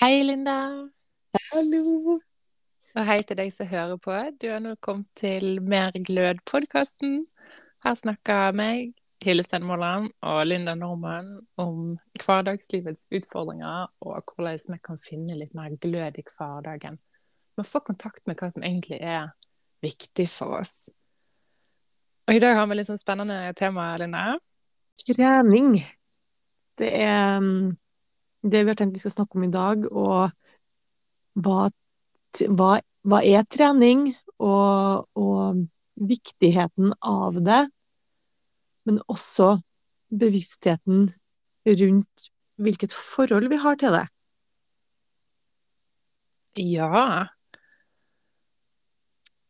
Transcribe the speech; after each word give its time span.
Hei, 0.00 0.22
Linda. 0.24 0.88
Hallo. 1.52 2.14
Og 2.96 3.00
hei 3.04 3.18
til 3.28 3.36
deg 3.36 3.50
som 3.52 3.66
hører 3.68 3.98
på. 4.00 4.14
Du 4.40 4.46
har 4.48 4.62
nå 4.64 4.70
kommet 4.80 5.10
til 5.20 5.58
Mer 5.60 5.92
glød-podkasten. 5.92 7.18
Her 7.84 7.98
snakker 8.00 8.54
meg, 8.56 8.94
Hilde 9.20 9.44
Stenmåleren 9.44 10.06
og 10.24 10.38
Linda 10.46 10.72
Normann 10.72 11.28
om 11.60 11.98
hverdagslivets 12.16 13.02
utfordringer 13.12 13.90
og 14.00 14.32
hvordan 14.32 14.72
vi 14.72 14.78
kan 14.88 15.02
finne 15.04 15.36
litt 15.36 15.52
mer 15.52 15.76
glød 15.76 16.16
i 16.22 16.24
hverdagen. 16.30 16.96
Vi 17.60 17.68
få 17.68 17.84
kontakt 17.84 18.24
med 18.24 18.40
hva 18.40 18.48
som 18.56 18.64
egentlig 18.64 19.02
er 19.04 19.34
viktig 19.84 20.30
for 20.32 20.62
oss. 20.62 20.88
Og 22.24 22.40
i 22.40 22.40
dag 22.40 22.56
har 22.56 22.72
vi 22.72 22.80
litt 22.80 22.88
sånn 22.88 23.04
spennende 23.04 23.52
tema, 23.52 23.90
Linda. 24.00 24.24
Trening. 25.04 25.74
Det 26.80 26.88
er 26.88 27.36
mm, 27.44 27.76
det 28.42 28.62
vi 28.64 28.72
har 28.72 28.78
tenkt 28.78 28.96
vi 28.96 29.02
skal 29.02 29.14
snakke 29.14 29.38
om 29.38 29.44
i 29.44 29.52
dag, 29.52 29.84
og 29.92 30.30
hva, 31.40 31.68
hva, 32.48 32.70
hva 33.06 33.20
er 33.26 33.44
trening, 33.52 34.10
og, 34.40 35.06
og, 35.20 35.66
viktigheten 36.00 36.94
av 37.04 37.36
det, 37.44 37.66
men 38.88 39.02
også 39.12 39.50
bevisstheten 40.16 41.10
rundt 41.68 42.30
hvilket 42.56 42.94
forhold 42.96 43.50
vi 43.52 43.58
har 43.60 43.76
til 43.82 43.98
det. 43.98 44.06
Ja. 46.56 47.26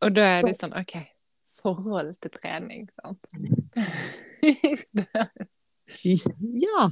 Og 0.03 0.11
da 0.17 0.27
er 0.33 0.43
det 0.43 0.57
sånn 0.59 0.75
OK, 0.75 0.97
forhold 1.61 2.11
til 2.19 2.35
trening, 2.35 2.89
sant? 2.99 3.31
Ja. 6.65 6.87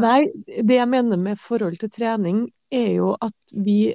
Nei, 0.00 0.20
det 0.46 0.78
jeg 0.78 0.88
mener 0.90 1.20
med 1.20 1.40
forhold 1.40 1.78
til 1.80 1.90
trening, 1.92 2.46
er 2.72 2.94
jo 2.96 3.12
at 3.20 3.34
vi 3.52 3.92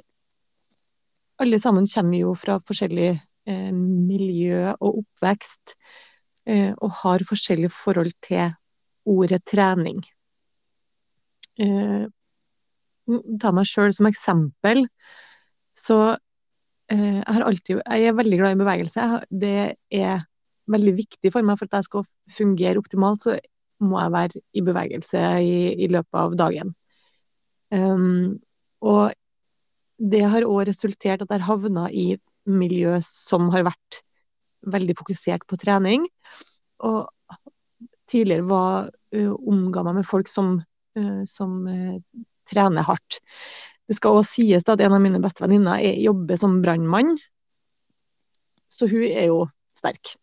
alle 1.42 1.58
sammen 1.62 1.86
kommer 1.90 2.18
jo 2.18 2.34
fra 2.38 2.58
forskjellig 2.66 3.10
eh, 3.14 3.72
miljø 3.72 4.74
og 4.74 5.02
oppvekst, 5.02 5.74
eh, 6.50 6.72
og 6.74 6.94
har 7.02 7.26
forskjellig 7.28 7.70
forhold 7.74 8.12
til 8.26 8.54
ordet 9.08 9.42
trening. 9.48 10.00
Eh, 11.58 12.06
ta 13.40 13.52
meg 13.54 13.68
sjøl 13.70 13.94
som 13.94 14.08
eksempel, 14.10 14.84
så 15.78 16.00
eh, 16.90 17.20
jeg, 17.22 17.44
alltid, 17.50 17.84
jeg 17.84 18.10
er 18.10 18.18
veldig 18.18 18.40
glad 18.40 18.56
i 18.56 18.62
bevegelse. 18.62 19.06
Det 19.30 19.60
er 19.94 20.26
veldig 20.68 20.96
viktig 20.98 21.32
for 21.32 21.46
meg 21.46 21.58
for 21.60 21.70
at 21.70 21.78
jeg 21.78 21.88
skal 21.88 22.08
fungere 22.36 22.82
optimalt. 22.82 23.24
så 23.24 23.38
må 23.84 24.00
jeg 24.00 24.14
være 24.14 24.42
i 24.58 24.64
bevegelse 24.66 25.22
i, 25.44 25.56
i 25.84 25.88
løpet 25.92 26.18
av 26.18 26.36
dagen. 26.38 26.74
Um, 27.74 28.38
og 28.80 29.12
det 29.98 30.22
har 30.30 30.46
òg 30.46 30.68
resultert 30.68 31.22
at 31.22 31.30
jeg 31.30 31.40
har 31.40 31.46
havna 31.48 31.88
i 31.90 32.12
miljø 32.48 32.96
som 33.04 33.50
har 33.52 33.66
vært 33.68 34.00
veldig 34.72 34.96
fokusert 34.98 35.44
på 35.48 35.58
trening. 35.60 36.06
Og 36.86 37.06
tidligere 38.10 38.48
var, 38.48 38.90
uh, 39.16 39.34
omga 39.36 39.84
meg 39.86 40.00
med 40.00 40.08
folk 40.08 40.30
som, 40.30 40.56
uh, 40.98 41.22
som 41.28 41.60
uh, 41.68 41.98
trener 42.48 42.86
hardt. 42.86 43.20
Det 43.88 43.96
skal 43.96 44.20
òg 44.20 44.26
sies 44.28 44.66
at 44.68 44.84
en 44.84 44.94
av 44.96 45.02
mine 45.02 45.20
beste 45.22 45.44
venninner 45.44 45.80
jobber 46.02 46.40
som 46.40 46.58
brannmann, 46.64 47.14
så 48.68 48.88
hun 48.90 49.06
er 49.08 49.30
jo 49.30 49.44
sterk. 49.78 50.18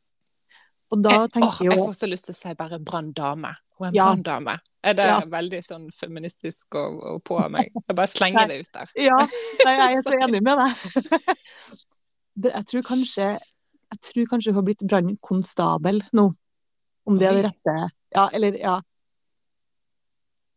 Og 0.96 1.02
da 1.04 1.16
tenker 1.28 1.66
jeg 1.66 1.68
jo 1.68 1.74
Jeg 1.76 1.82
får 1.82 1.98
så 1.98 2.08
lyst 2.10 2.30
til 2.30 2.36
å 2.36 2.38
si 2.38 2.54
bare 2.60 2.80
branndame. 2.80 3.52
Hun 3.76 3.88
er 3.88 3.90
en 3.90 3.98
ja. 3.98 4.06
branndame. 4.08 4.56
Er 4.86 4.96
det 4.96 5.08
ja. 5.10 5.18
veldig 5.28 5.60
sånn 5.66 5.90
feministisk 5.92 6.78
og, 6.80 7.02
og 7.10 7.20
på 7.26 7.40
meg? 7.52 7.74
Jeg 7.74 7.98
bare 7.98 8.12
slenger 8.12 8.48
det 8.52 8.62
ut 8.62 8.72
der. 8.78 8.94
Ja, 9.08 9.18
Nei, 9.66 9.76
jeg 9.82 10.00
er 10.00 10.06
så 10.06 10.16
enig 10.28 10.42
med 10.46 10.62
deg. 10.62 11.84
Jeg 12.46 12.66
tror 12.72 12.88
kanskje 12.94 13.28
jeg 13.96 14.02
tror 14.10 14.26
kanskje 14.30 14.52
hun 14.52 14.60
har 14.60 14.66
blitt 14.68 14.84
brannkonstabel 14.90 16.02
nå. 16.18 16.26
Om 17.06 17.20
det 17.22 17.28
er 17.30 17.38
det 17.38 17.44
rette 17.50 17.76
Ja, 18.16 18.26
eller 18.34 18.58
ja. 18.60 18.80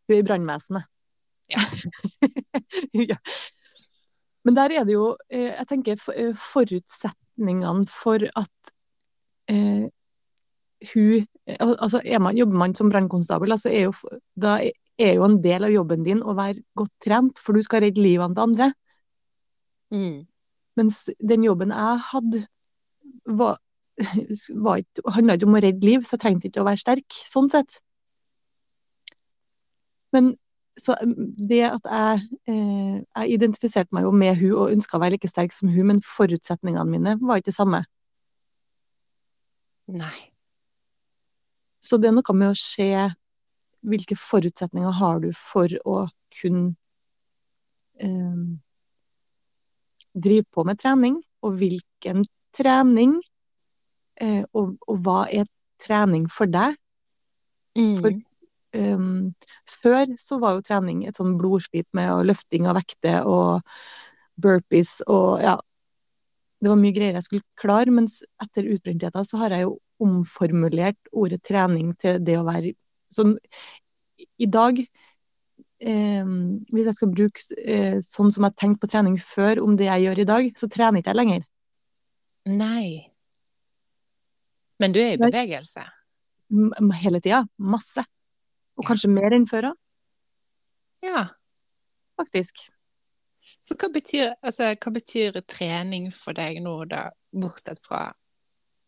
Hun 0.07 0.15
er 0.15 0.21
i 0.23 0.25
brannvesenet. 0.25 0.89
Ja. 1.53 1.63
ja. 3.11 3.17
Men 4.45 4.57
der 4.57 4.73
er 4.79 4.85
det 4.85 4.93
jo 4.93 5.13
eh, 5.29 5.51
Jeg 5.51 5.67
tenker 5.69 6.03
eh, 6.13 6.35
forutsetningene 6.51 7.89
for 7.91 8.25
at 8.37 8.73
eh, 9.49 9.87
hun 10.93 11.25
altså 11.59 12.01
man, 12.19 12.37
Jobber 12.37 12.57
man 12.57 12.75
som 12.75 12.89
brannkonstabel, 12.89 13.51
altså 13.51 13.69
er 13.69 13.89
jo, 13.89 13.93
da 14.35 14.59
er 14.99 15.15
jo 15.15 15.25
en 15.25 15.39
del 15.43 15.65
av 15.65 15.73
jobben 15.73 16.03
din 16.05 16.21
å 16.23 16.35
være 16.37 16.61
godt 16.77 16.93
trent, 17.03 17.39
for 17.43 17.55
du 17.55 17.63
skal 17.65 17.83
redde 17.85 18.01
livene 18.03 18.35
til 18.35 18.45
andre. 18.45 18.69
Mm. 19.93 20.27
Mens 20.79 21.05
den 21.19 21.43
jobben 21.43 21.73
jeg 21.75 22.03
hadde, 22.11 22.43
var, 23.25 23.59
var 24.65 24.83
ikke, 24.83 25.05
handla 25.15 25.37
ikke 25.37 25.49
om 25.49 25.59
å 25.59 25.63
redde 25.65 25.87
liv, 25.87 26.05
så 26.05 26.17
jeg 26.17 26.25
trengte 26.25 26.51
ikke 26.51 26.63
å 26.63 26.69
være 26.69 26.83
sterk, 26.83 27.21
sånn 27.27 27.49
sett. 27.51 27.79
Men 30.15 30.33
så 30.79 30.95
det 31.49 31.63
at 31.67 31.85
jeg, 31.91 32.21
eh, 32.47 32.99
jeg 33.03 33.35
identifiserte 33.35 33.91
meg 33.95 34.07
jo 34.07 34.13
med 34.15 34.37
hun 34.39 34.53
og 34.55 34.73
ønska 34.73 34.95
å 34.95 35.01
være 35.03 35.17
like 35.17 35.27
sterk 35.27 35.55
som 35.55 35.71
hun, 35.71 35.89
men 35.91 36.03
forutsetningene 36.05 36.87
mine 36.87 37.17
var 37.19 37.41
ikke 37.41 37.51
det 37.51 37.57
samme. 37.57 37.83
Nei. 39.89 40.28
Så 41.83 41.97
det 41.97 42.09
er 42.09 42.15
noe 42.15 42.35
med 42.35 42.51
å 42.51 42.59
se 42.59 42.91
hvilke 43.87 44.17
forutsetninger 44.19 44.95
har 44.99 45.21
du 45.23 45.29
for 45.37 45.71
å 45.87 46.01
kunne 46.35 46.73
eh, 48.03 48.41
drive 50.19 50.47
på 50.51 50.65
med 50.67 50.79
trening, 50.81 51.19
og 51.45 51.55
hvilken 51.61 52.25
trening, 52.55 53.15
eh, 54.19 54.43
og, 54.51 54.75
og, 54.87 54.99
hva 55.05 55.21
er 55.31 55.47
trening 55.79 56.27
for 56.31 56.51
deg? 56.51 56.75
Mm. 57.79 57.95
For 58.01 58.19
um, 58.75 59.33
før 59.79 60.13
så 60.19 60.39
var 60.43 60.57
jo 60.57 60.65
trening 60.67 61.05
et 61.07 61.19
sånn 61.19 61.37
blodslit 61.39 61.87
med 61.95 62.27
løfting 62.27 62.67
av 62.67 62.79
vekter 62.81 63.27
og 63.29 63.63
burpees 64.39 64.99
og 65.07 65.39
ja, 65.43 65.55
det 66.59 66.71
var 66.71 66.79
mye 66.79 66.95
greier 66.95 67.15
jeg 67.15 67.27
skulle 67.27 67.59
klare, 67.59 67.91
mens 67.93 68.19
etter 68.43 68.67
utbrentheten 68.67 69.27
så 69.27 69.39
har 69.39 69.55
jeg 69.55 69.67
jo 69.67 69.77
omformulert 70.03 71.11
ordet 71.11 71.41
trening 71.47 71.93
til 71.99 72.19
det 72.23 72.37
å 72.39 72.47
være 72.47 72.73
sånn 73.13 73.35
I 74.39 74.47
dag, 74.51 74.79
eh, 74.79 76.31
hvis 76.71 76.89
jeg 76.89 76.97
skal 76.97 77.13
bruke 77.13 77.59
eh, 77.59 77.99
sånn 78.03 78.33
som 78.35 78.45
jeg 78.45 78.51
har 78.51 78.57
tenkt 78.59 78.81
på 78.81 78.89
trening 78.91 79.15
før, 79.19 79.63
om 79.63 79.77
det 79.79 79.87
jeg 79.87 80.07
gjør 80.07 80.23
i 80.23 80.27
dag, 80.31 80.49
så 80.59 80.69
trener 80.71 81.01
ikke 81.01 81.13
jeg 81.13 81.19
lenger. 81.19 81.45
Nei. 82.49 83.09
Men 84.79 84.95
du 84.95 84.99
er 85.01 85.15
i 85.15 85.19
bevegelse? 85.19 85.83
Hele 87.01 87.21
tida. 87.23 87.43
Masse. 87.59 88.03
Og 88.79 88.87
kanskje 88.87 89.11
mer 89.11 89.35
enn 89.35 89.47
før 89.49 89.71
òg. 89.73 89.79
Ja. 91.03 91.27
Faktisk. 92.19 92.63
Så 93.63 93.75
hva 93.79 93.89
betyr, 93.91 94.33
altså, 94.43 94.71
hva 94.75 94.91
betyr 94.95 95.39
trening 95.47 96.09
for 96.15 96.37
deg 96.37 96.61
nå, 96.63 96.75
da, 96.89 97.09
bortsett 97.31 97.81
fra 97.83 98.09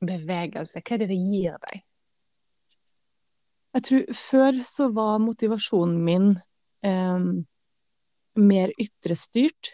bevegelse? 0.01 0.81
Hva 0.81 0.95
er 0.95 1.03
det 1.03 1.09
det 1.11 1.19
gir 1.21 1.57
deg? 1.67 1.81
Jeg 3.71 3.85
tror 3.87 4.17
Før 4.19 4.61
så 4.67 4.89
var 4.91 5.21
motivasjonen 5.23 6.01
min 6.03 6.27
eh, 6.83 7.27
mer 8.41 8.73
ytrestyrt. 8.79 9.71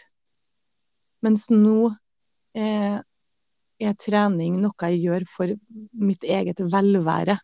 Mens 1.26 1.48
nå 1.50 1.90
eh, 2.54 2.98
er 3.78 3.98
trening 3.98 4.58
noe 4.62 4.90
jeg 4.90 5.02
gjør 5.02 5.26
for 5.30 5.54
mitt 5.98 6.24
eget 6.26 6.62
velvære. 6.62 7.38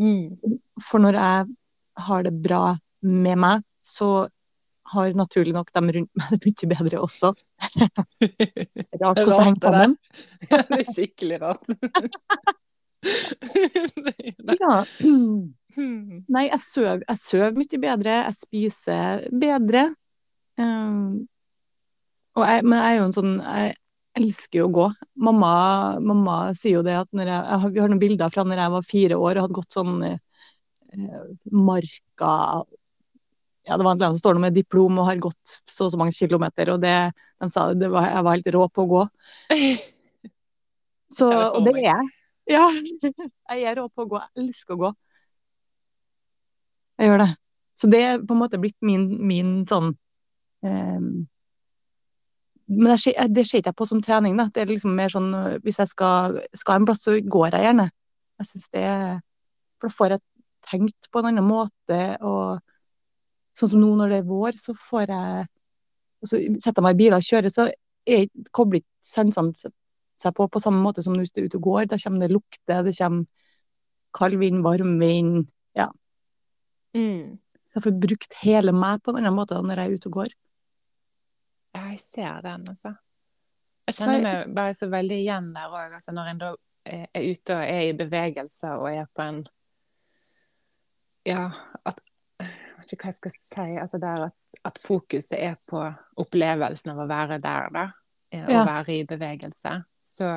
Mm. 0.00 0.36
For 0.82 1.00
når 1.00 1.20
jeg 1.20 1.52
har 2.04 2.24
det 2.26 2.34
bra 2.44 2.64
med 3.04 3.40
meg, 3.40 3.64
så 3.84 4.26
har 4.94 5.16
naturlig 5.18 5.54
nok 5.56 5.70
dem 5.74 5.90
rundt 5.96 6.10
meg 6.20 6.30
det 6.34 6.44
mye 6.48 6.70
bedre 6.72 7.02
også. 7.04 7.32
rart 9.02 9.20
hvordan 9.20 9.34
det 9.34 9.46
henger 9.48 9.62
sammen. 9.64 9.96
Ja, 10.50 10.62
det 10.68 10.80
er 10.80 10.88
skikkelig 10.90 11.40
rart. 11.42 11.66
ja. 14.54 14.74
Nei, 15.74 16.44
jeg 16.48 16.60
sover, 16.64 17.04
jeg 17.04 17.20
sover 17.20 17.56
mye 17.58 17.80
bedre, 17.82 18.18
jeg 18.24 18.40
spiser 18.40 19.24
bedre. 19.44 19.88
Um, 20.58 21.24
jeg, 22.38 22.62
men 22.66 22.78
jeg 22.78 22.84
er 22.86 22.94
jo 22.94 23.06
en 23.08 23.14
sånn 23.14 23.32
Jeg 23.42 23.72
elsker 24.18 24.60
jo 24.60 24.68
å 24.68 24.74
gå. 24.74 24.86
Mamma, 25.26 25.54
mamma 26.02 26.36
sier 26.58 26.78
jo 26.78 26.84
det 26.86 26.94
at 27.00 27.10
jeg, 27.10 27.26
jeg, 27.26 27.72
Vi 27.74 27.82
har 27.82 27.90
noen 27.90 28.02
bilder 28.02 28.30
fra 28.34 28.44
når 28.46 28.62
jeg 28.62 28.74
var 28.76 28.86
fire 28.86 29.18
år 29.18 29.32
og 29.34 29.46
hadde 29.46 29.58
gått 29.58 29.74
sånn 29.74 29.96
eh, 30.06 30.18
marka 31.50 32.32
ja, 33.64 33.76
det 33.76 33.84
var 33.84 33.94
en 33.94 33.96
eller 33.96 34.06
annen 34.10 34.18
som 34.18 34.22
står 34.22 34.36
noe 34.36 34.44
med 34.44 34.56
diplom 34.56 34.98
og 35.00 35.08
har 35.08 35.22
gått 35.22 35.54
så 35.70 35.86
og 35.86 35.94
så 35.94 36.00
mange 36.00 36.16
kilometer, 36.16 36.72
og 36.74 36.82
det, 36.82 36.96
de 37.40 37.48
sa 37.52 37.70
det 37.72 37.88
var, 37.92 38.10
jeg 38.10 38.26
var 38.26 38.36
helt 38.36 38.50
rå 38.56 38.66
på 38.68 38.84
å 38.84 38.90
gå. 38.90 39.04
Så, 41.14 41.28
og 41.30 41.62
det 41.66 41.76
er 41.78 41.84
jeg. 41.86 42.12
Ja, 42.50 42.66
jeg 43.54 43.62
er 43.70 43.78
rå 43.78 43.86
på 43.88 44.04
å 44.04 44.08
gå. 44.10 44.18
Jeg 44.20 44.42
elsker 44.42 44.74
å 44.74 44.80
gå. 44.82 44.88
Jeg 47.00 47.08
gjør 47.08 47.22
det. 47.22 47.28
Så 47.80 47.88
det 47.88 48.00
er 48.04 48.18
på 48.20 48.34
en 48.34 48.40
måte 48.42 48.60
blitt 48.60 48.76
min, 48.84 49.06
min 49.24 49.54
sånn 49.70 49.94
um, 50.60 51.06
men 52.68 52.90
det 52.90 52.98
ser, 53.00 53.16
ikke 53.16 53.70
jeg 53.70 53.76
på 53.76 53.86
som 53.88 54.02
trening. 54.04 54.36
Da. 54.40 54.48
Det 54.52 54.62
er 54.62 54.70
liksom 54.70 54.94
mer 54.96 55.12
sånn 55.12 55.32
hvis 55.64 55.80
jeg 55.82 55.90
skal, 55.92 56.38
skal 56.56 56.80
en 56.80 56.86
plass, 56.88 57.02
så 57.04 57.16
går 57.20 57.56
jeg 57.56 57.66
gjerne. 57.66 57.88
Jeg 58.40 58.50
synes 58.50 58.70
det 58.74 58.86
For 59.78 59.88
da 59.88 59.96
får 59.98 60.14
jeg 60.14 60.24
tenkt 60.70 61.10
på 61.12 61.20
en 61.20 61.28
annen 61.32 61.48
måte. 61.48 62.00
og 62.24 62.63
Sånn 63.54 63.70
som 63.74 63.82
nå 63.82 63.92
når 63.98 64.10
det 64.10 64.20
er 64.22 64.28
vår, 64.28 64.58
så 64.58 64.74
får 64.74 65.12
jeg 65.14 65.46
og 66.24 66.30
så 66.30 66.40
Setter 66.40 66.80
jeg 66.80 66.86
meg 66.86 66.94
i 66.96 67.00
biler 67.02 67.20
og 67.20 67.26
kjører, 67.26 67.52
så 67.52 67.66
jeg, 68.08 68.30
kobler 68.56 68.80
ikke 68.80 69.04
sansene 69.04 69.52
seg 69.54 70.36
på 70.36 70.46
på 70.48 70.62
samme 70.62 70.80
måte 70.80 71.02
som 71.04 71.12
når 71.12 71.28
du 71.28 71.42
er 71.42 71.48
ute 71.50 71.58
og 71.60 71.66
går. 71.66 71.88
Da 71.90 71.98
kommer 72.00 72.24
det 72.24 72.32
lukter, 72.32 72.82
det 72.86 72.94
kommer 72.96 73.26
kald 74.14 74.38
vind, 74.40 74.62
varm 74.64 74.94
vind. 75.02 75.50
Ja. 75.76 75.90
Mm. 76.96 77.36
Jeg 77.74 77.84
får 77.84 77.96
brukt 78.06 78.36
hele 78.40 78.72
meg 78.72 79.02
på 79.02 79.12
en 79.12 79.20
annen 79.20 79.36
måte 79.36 79.58
når 79.58 79.82
jeg 79.82 79.90
er 79.90 79.98
ute 79.98 80.10
og 80.12 80.20
går. 80.20 80.36
Ja, 81.74 81.88
jeg 81.90 82.00
ser 82.00 82.44
den, 82.46 82.68
altså. 82.70 82.94
Jeg 83.84 83.98
kjenner 83.98 84.22
meg 84.24 84.54
bare 84.56 84.76
så 84.78 84.88
veldig 84.88 85.18
igjen 85.20 85.50
der 85.56 85.74
òg, 85.74 85.96
altså 85.98 86.14
når 86.14 86.30
en 86.30 86.40
da 86.40 86.54
er 86.84 87.26
ute 87.26 87.56
og 87.56 87.74
er 87.74 87.90
i 87.90 87.96
bevegelse 87.96 88.70
og 88.78 88.88
er 88.92 89.10
på 89.12 89.24
en 89.24 89.44
Ja, 91.24 91.48
at 91.88 92.00
vet 92.84 92.94
ikke 92.94 93.08
hva 93.08 93.12
jeg 93.12 93.20
skal 93.20 93.34
si. 93.36 93.68
Altså 93.82 94.00
der 94.02 94.26
at, 94.28 94.36
at 94.70 94.80
fokuset 94.84 95.36
er 95.38 95.56
på 95.68 95.82
opplevelsen 96.20 96.94
av 96.94 97.02
å 97.04 97.10
være 97.10 97.40
der, 97.42 97.72
da. 97.74 97.88
Å 98.34 98.50
ja. 98.50 98.62
være 98.66 98.96
i 98.96 99.02
bevegelse. 99.06 99.74
Så 100.02 100.30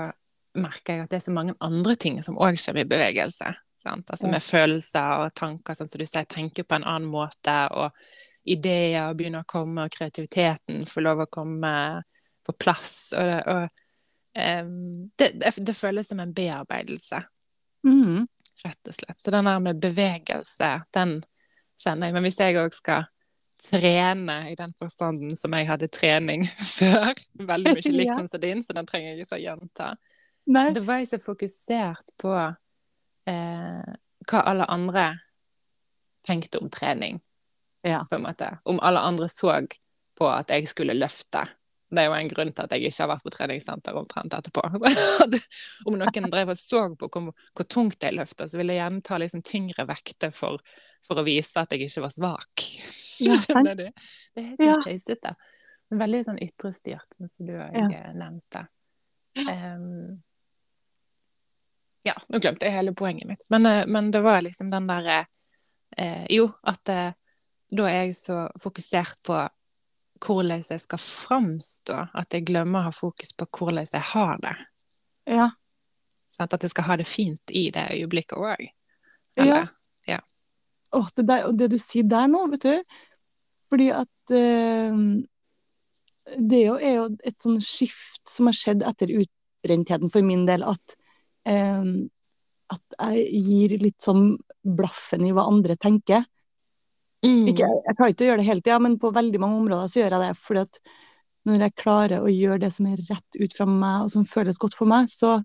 merker 0.58 0.94
jeg 0.94 1.06
at 1.06 1.14
det 1.14 1.20
er 1.20 1.28
så 1.28 1.34
mange 1.34 1.56
andre 1.66 1.96
ting 2.00 2.20
som 2.26 2.38
òg 2.42 2.60
skjer 2.62 2.84
i 2.84 2.90
bevegelse. 2.90 3.54
Sant? 3.78 4.10
Altså 4.10 4.30
med 4.30 4.44
følelser 4.44 5.24
og 5.24 5.34
tanker, 5.38 5.78
sånn 5.78 5.90
som 5.90 6.02
du 6.02 6.06
sier, 6.08 6.26
tenker 6.30 6.66
på 6.66 6.78
en 6.78 6.88
annen 6.88 7.10
måte. 7.10 7.58
og 7.78 7.94
ideer 8.48 9.14
begynner 9.18 9.44
å 9.44 9.50
komme, 9.50 9.86
og 9.86 9.94
kreativiteten 9.94 10.86
får 10.88 11.04
lov 11.04 11.26
å 11.26 11.32
komme 11.32 11.72
på 12.48 12.56
plass. 12.56 13.14
Og, 13.18 13.28
det, 13.28 13.40
og 13.52 14.64
um, 14.64 15.10
det, 15.20 15.34
det, 15.42 15.54
det, 15.60 15.76
føles 15.76 16.08
som 16.08 16.22
en 16.24 16.34
bearbeidelse, 16.36 17.22
mm. 17.88 18.28
rett 18.64 18.92
og 18.92 18.98
slett. 19.00 19.20
Så 19.20 19.34
den 19.36 19.50
der 19.52 19.64
med 19.64 19.82
bevegelse, 19.84 20.72
den 20.96 21.20
kjenner 21.82 22.10
jeg. 22.10 22.18
Men 22.18 22.28
hvis 22.28 22.40
jeg 22.42 22.60
òg 22.62 22.76
skal 22.76 23.08
trene 23.68 24.38
i 24.52 24.56
den 24.58 24.74
forstanden 24.78 25.38
som 25.38 25.56
jeg 25.58 25.70
hadde 25.70 25.90
trening 25.94 26.46
før, 26.78 27.14
veldig 27.52 27.76
mye 27.78 27.94
likt 28.00 28.14
ja. 28.14 28.20
som 28.22 28.42
din, 28.44 28.64
så 28.64 28.76
den 28.78 28.90
trenger 28.90 29.14
jeg 29.14 29.26
ikke 29.26 29.40
å 29.40 29.44
gjenta, 29.44 29.94
Nei. 30.48 30.68
da 30.76 30.84
var 30.86 31.02
jeg 31.02 31.12
så 31.12 31.22
fokusert 31.22 32.14
på 32.22 32.34
eh, 33.28 33.96
hva 34.28 34.44
alle 34.48 34.68
andre 34.72 35.10
tenkte 36.28 36.62
om 36.62 36.70
trening. 36.72 37.22
Ja. 37.88 38.02
på 38.10 38.18
en 38.18 38.26
måte. 38.26 38.58
Om 38.68 38.82
alle 38.84 39.00
andre 39.00 39.30
så 39.32 39.54
på 40.18 40.28
at 40.28 40.50
jeg 40.52 40.68
skulle 40.68 40.98
løfte. 40.98 41.46
Det 41.88 42.04
er 42.04 42.10
jo 42.10 42.18
en 42.18 42.30
grunn 42.32 42.50
til 42.52 42.66
at 42.66 42.74
jeg 42.76 42.90
ikke 42.90 43.04
har 43.06 43.12
vært 43.14 43.24
på 43.24 43.32
treningssenter 43.32 43.96
omtrent 43.96 44.34
etterpå. 44.36 44.64
Om 45.88 45.96
noen 45.96 46.32
drev 46.34 46.52
og 46.52 46.60
så 46.60 46.82
på 47.00 47.08
hvor, 47.14 47.30
hvor 47.56 47.68
tungt 47.72 48.04
jeg 48.04 48.18
løfter, 48.18 48.50
så 48.50 48.60
ville 48.60 48.76
jeg 48.76 48.82
gjerne 48.82 49.06
ta 49.08 49.20
liksom 49.22 49.44
tyngre 49.48 49.86
vekter 49.88 50.34
for, 50.36 50.60
for, 51.08 51.22
å 51.22 51.26
vise 51.28 51.62
at 51.62 51.74
jeg 51.74 51.88
ikke 51.88 52.06
var 52.06 52.14
svak. 52.14 52.66
Skjønner 53.44 53.78
du? 53.80 53.86
Det 53.88 54.44
er 54.44 54.50
helt 54.52 54.66
ja. 54.68 54.80
tøysete. 54.86 55.36
Veldig 55.98 56.24
sånn 56.28 56.40
ytrestyrt, 56.44 57.20
som 57.32 57.48
du 57.48 57.56
òg 57.56 57.78
ja. 57.80 58.08
nevnte. 58.14 58.66
Um, 59.38 60.18
ja, 62.08 62.16
nå 62.28 62.40
glemte 62.40 62.68
jeg 62.68 62.76
hele 62.76 62.94
poenget 62.98 63.28
mitt. 63.28 63.46
Men, 63.52 63.66
eh, 63.66 63.86
men 63.88 64.12
det 64.12 64.22
var 64.24 64.42
liksom 64.42 64.70
den 64.72 64.88
derre 64.88 65.26
eh, 65.98 66.26
Jo, 66.30 66.50
at 66.64 66.90
eh, 66.90 67.14
da 67.68 67.88
er 67.90 68.08
jeg 68.08 68.16
så 68.16 68.46
fokusert 68.62 69.22
på 69.28 69.42
hvordan 70.24 70.64
jeg 70.64 70.82
skal 70.82 71.02
framstå, 71.04 71.98
at 72.18 72.34
jeg 72.34 72.48
glemmer 72.48 72.80
å 72.80 72.88
ha 72.88 72.94
fokus 72.96 73.34
på 73.38 73.46
hvordan 73.60 73.90
jeg 73.92 74.06
har 74.14 74.40
det. 74.42 74.56
Ja. 75.30 75.50
Sånn, 76.34 76.48
at 76.48 76.64
jeg 76.64 76.74
skal 76.74 76.88
ha 76.88 76.98
det 76.98 77.08
fint 77.10 77.54
i 77.54 77.68
det 77.76 77.84
øyeblikket 77.94 78.40
òg. 78.40 78.64
Ja. 79.38 79.46
ja. 79.46 79.60
Oh, 80.96 81.08
det, 81.16 81.26
der, 81.28 81.50
det, 81.58 81.72
du 81.74 81.80
sier 81.82 82.08
der 82.08 82.30
nå, 82.32 82.46
vet 82.54 82.64
du 82.64 83.00
Fordi 83.72 83.90
at 83.92 84.36
eh, 84.36 85.00
Det 86.48 86.62
er 86.64 86.94
jo 86.96 87.10
et 87.28 87.36
sånn 87.44 87.58
skift 87.64 88.24
som 88.30 88.48
har 88.48 88.56
skjedd 88.56 88.86
etter 88.88 89.12
utbrentheten 89.24 90.14
for 90.14 90.24
min 90.28 90.46
del, 90.48 90.64
at 90.68 90.96
eh, 91.48 91.84
at 92.74 92.98
jeg 93.00 93.44
gir 93.48 93.76
litt 93.82 94.04
sånn 94.04 94.34
blaffen 94.78 95.26
i 95.28 95.34
hva 95.36 95.48
andre 95.48 95.78
tenker. 95.80 96.26
Mm. 97.26 97.48
Ikke, 97.52 97.68
jeg 97.68 97.98
klarer 97.98 98.14
ikke 98.14 98.26
å 98.26 98.30
gjøre 98.32 98.42
det 98.42 98.48
hele 98.50 98.64
tida, 98.64 98.80
men 98.84 98.98
på 99.02 99.12
veldig 99.16 99.42
mange 99.42 99.62
områder 99.62 99.92
så 99.92 100.02
gjør 100.02 100.18
jeg 100.18 100.24
det. 100.26 100.42
fordi 100.48 100.64
at 100.66 100.82
når 101.48 101.64
jeg 101.64 101.78
klarer 101.80 102.26
å 102.26 102.32
gjøre 102.32 102.62
det 102.66 102.74
som 102.76 102.90
er 102.90 103.06
rett 103.08 103.40
ut 103.40 103.56
fra 103.56 103.68
meg, 103.70 104.02
og 104.04 104.12
som 104.12 104.28
føles 104.28 104.60
godt 104.60 104.76
for 104.76 104.92
meg, 104.92 105.08
så, 105.12 105.38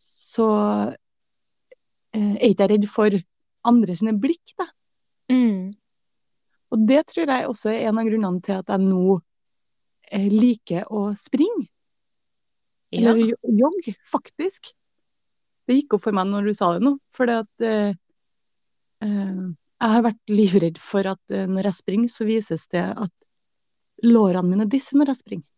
så 0.00 0.48
eh, 2.10 2.34
er 2.34 2.48
ikke 2.50 2.66
jeg 2.66 2.72
redd 2.74 2.88
for 2.90 3.18
andre 3.68 3.96
sine 3.98 4.14
blikk, 4.20 4.54
da. 4.58 4.68
Mm. 5.32 5.72
Og 6.74 6.86
det 6.88 7.04
tror 7.10 7.30
jeg 7.30 7.48
også 7.48 7.72
er 7.72 7.88
en 7.88 8.00
av 8.00 8.08
grunnene 8.08 8.44
til 8.44 8.58
at 8.58 8.70
jeg 8.72 8.84
nå 8.84 9.18
eh, 10.10 10.30
liker 10.32 10.88
å 10.92 11.06
springe. 11.18 11.68
Ja. 12.94 13.10
Eller 13.10 13.34
jogge, 13.42 13.96
faktisk. 14.06 14.72
Det 15.64 15.78
gikk 15.78 15.96
opp 15.96 16.04
for 16.06 16.16
meg 16.16 16.28
når 16.30 16.50
du 16.50 16.56
sa 16.56 16.74
det 16.76 16.84
nå. 16.84 16.96
Fordi 17.16 17.38
at 17.42 17.68
eh, 17.68 17.92
eh 19.04 19.44
jeg 19.84 19.92
har 19.92 20.04
vært 20.06 20.32
livredd 20.32 20.78
for 20.80 21.04
at 21.10 21.34
uh, 21.34 21.44
når 21.50 21.68
jeg 21.68 21.76
springer, 21.76 22.12
så 22.12 22.24
vises 22.24 22.62
det 22.72 22.84
at 22.88 23.26
lårene 24.06 24.48
mine 24.48 24.66
disser 24.70 24.96
når 24.96 25.12
jeg 25.12 25.20
springer. 25.20 25.48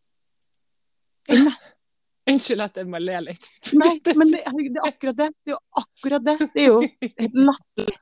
Unnskyld 2.26 2.64
at 2.64 2.78
jeg 2.80 2.88
må 2.90 2.98
le 3.02 3.20
litt. 3.28 3.48
Nei, 3.78 3.92
men 4.18 4.32
det, 4.34 4.42
det, 4.42 4.80
er 4.80 4.88
akkurat 4.88 5.18
det. 5.20 5.28
Det 5.44 5.52
er 5.52 5.56
jo 5.56 5.60
akkurat 5.82 6.26
det. 6.26 6.36
Det 6.54 6.64
er 6.64 6.68
jo 6.68 6.80
helt 7.04 7.40
latterlig. 7.50 7.98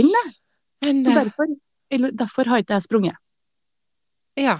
Eller? 0.00 0.30
Så 0.80 1.14
derfor, 1.14 1.54
derfor 2.22 2.48
har 2.48 2.62
ikke 2.62 2.78
jeg 2.78 2.86
sprunget. 2.86 3.20
Ja. 4.40 4.56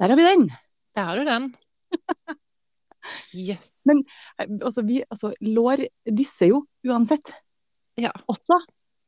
Der 0.00 0.10
har 0.10 0.18
vi 0.18 0.26
den. 0.26 0.48
Der 0.96 1.10
har 1.10 1.20
du 1.20 1.28
den. 1.28 1.52
Yes. 3.32 3.86
Men 3.88 4.02
eh, 4.38 4.48
altså, 4.60 4.82
vi, 4.84 4.98
altså, 5.10 5.30
lår 5.40 5.86
disser 6.04 6.50
jo 6.50 6.58
uansett. 6.84 7.32
Ja. 7.96 8.10
Også. 8.28 8.58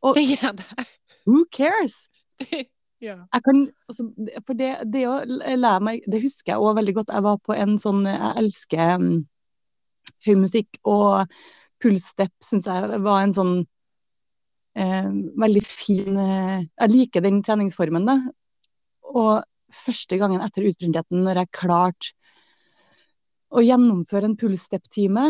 Og 0.03 0.17
det 0.17 0.25
gjør 0.31 0.55
det. 0.57 0.87
Who 1.27 1.45
cares? 1.53 2.09
ja. 3.03 3.17
Jeg 3.35 3.43
kan, 3.43 3.59
altså, 3.91 4.05
for 4.47 4.59
det, 4.59 4.71
det 4.95 5.03
å 5.11 5.17
lære 5.27 5.83
meg 5.83 6.05
Det 6.07 6.21
husker 6.23 6.53
jeg 6.53 6.63
òg 6.63 6.77
veldig 6.79 6.95
godt. 7.01 7.11
Jeg 7.11 7.25
var 7.27 7.41
på 7.43 7.55
en 7.57 7.75
sånn 7.83 8.05
Jeg 8.07 8.31
elsker 8.45 8.93
um, 9.03 9.09
høy 10.27 10.35
musikk, 10.39 10.79
og 10.87 11.33
pulsstep 11.83 12.31
syns 12.47 12.69
jeg 12.71 13.01
var 13.03 13.25
en 13.25 13.35
sånn 13.35 13.55
eh, 14.79 15.09
veldig 15.43 15.63
fin 15.67 16.21
eh, 16.23 16.61
Jeg 16.69 16.93
liker 16.93 17.25
den 17.25 17.41
treningsformen, 17.43 18.07
da. 18.07 18.15
Og 19.11 19.43
første 19.75 20.21
gangen 20.21 20.45
etter 20.45 20.69
utbrentheten, 20.71 21.25
når 21.27 21.43
jeg 21.43 21.53
klarte 21.59 22.13
å 23.53 23.61
gjennomføre 23.65 24.31
en 24.31 24.39
pulsstep-time 24.39 25.27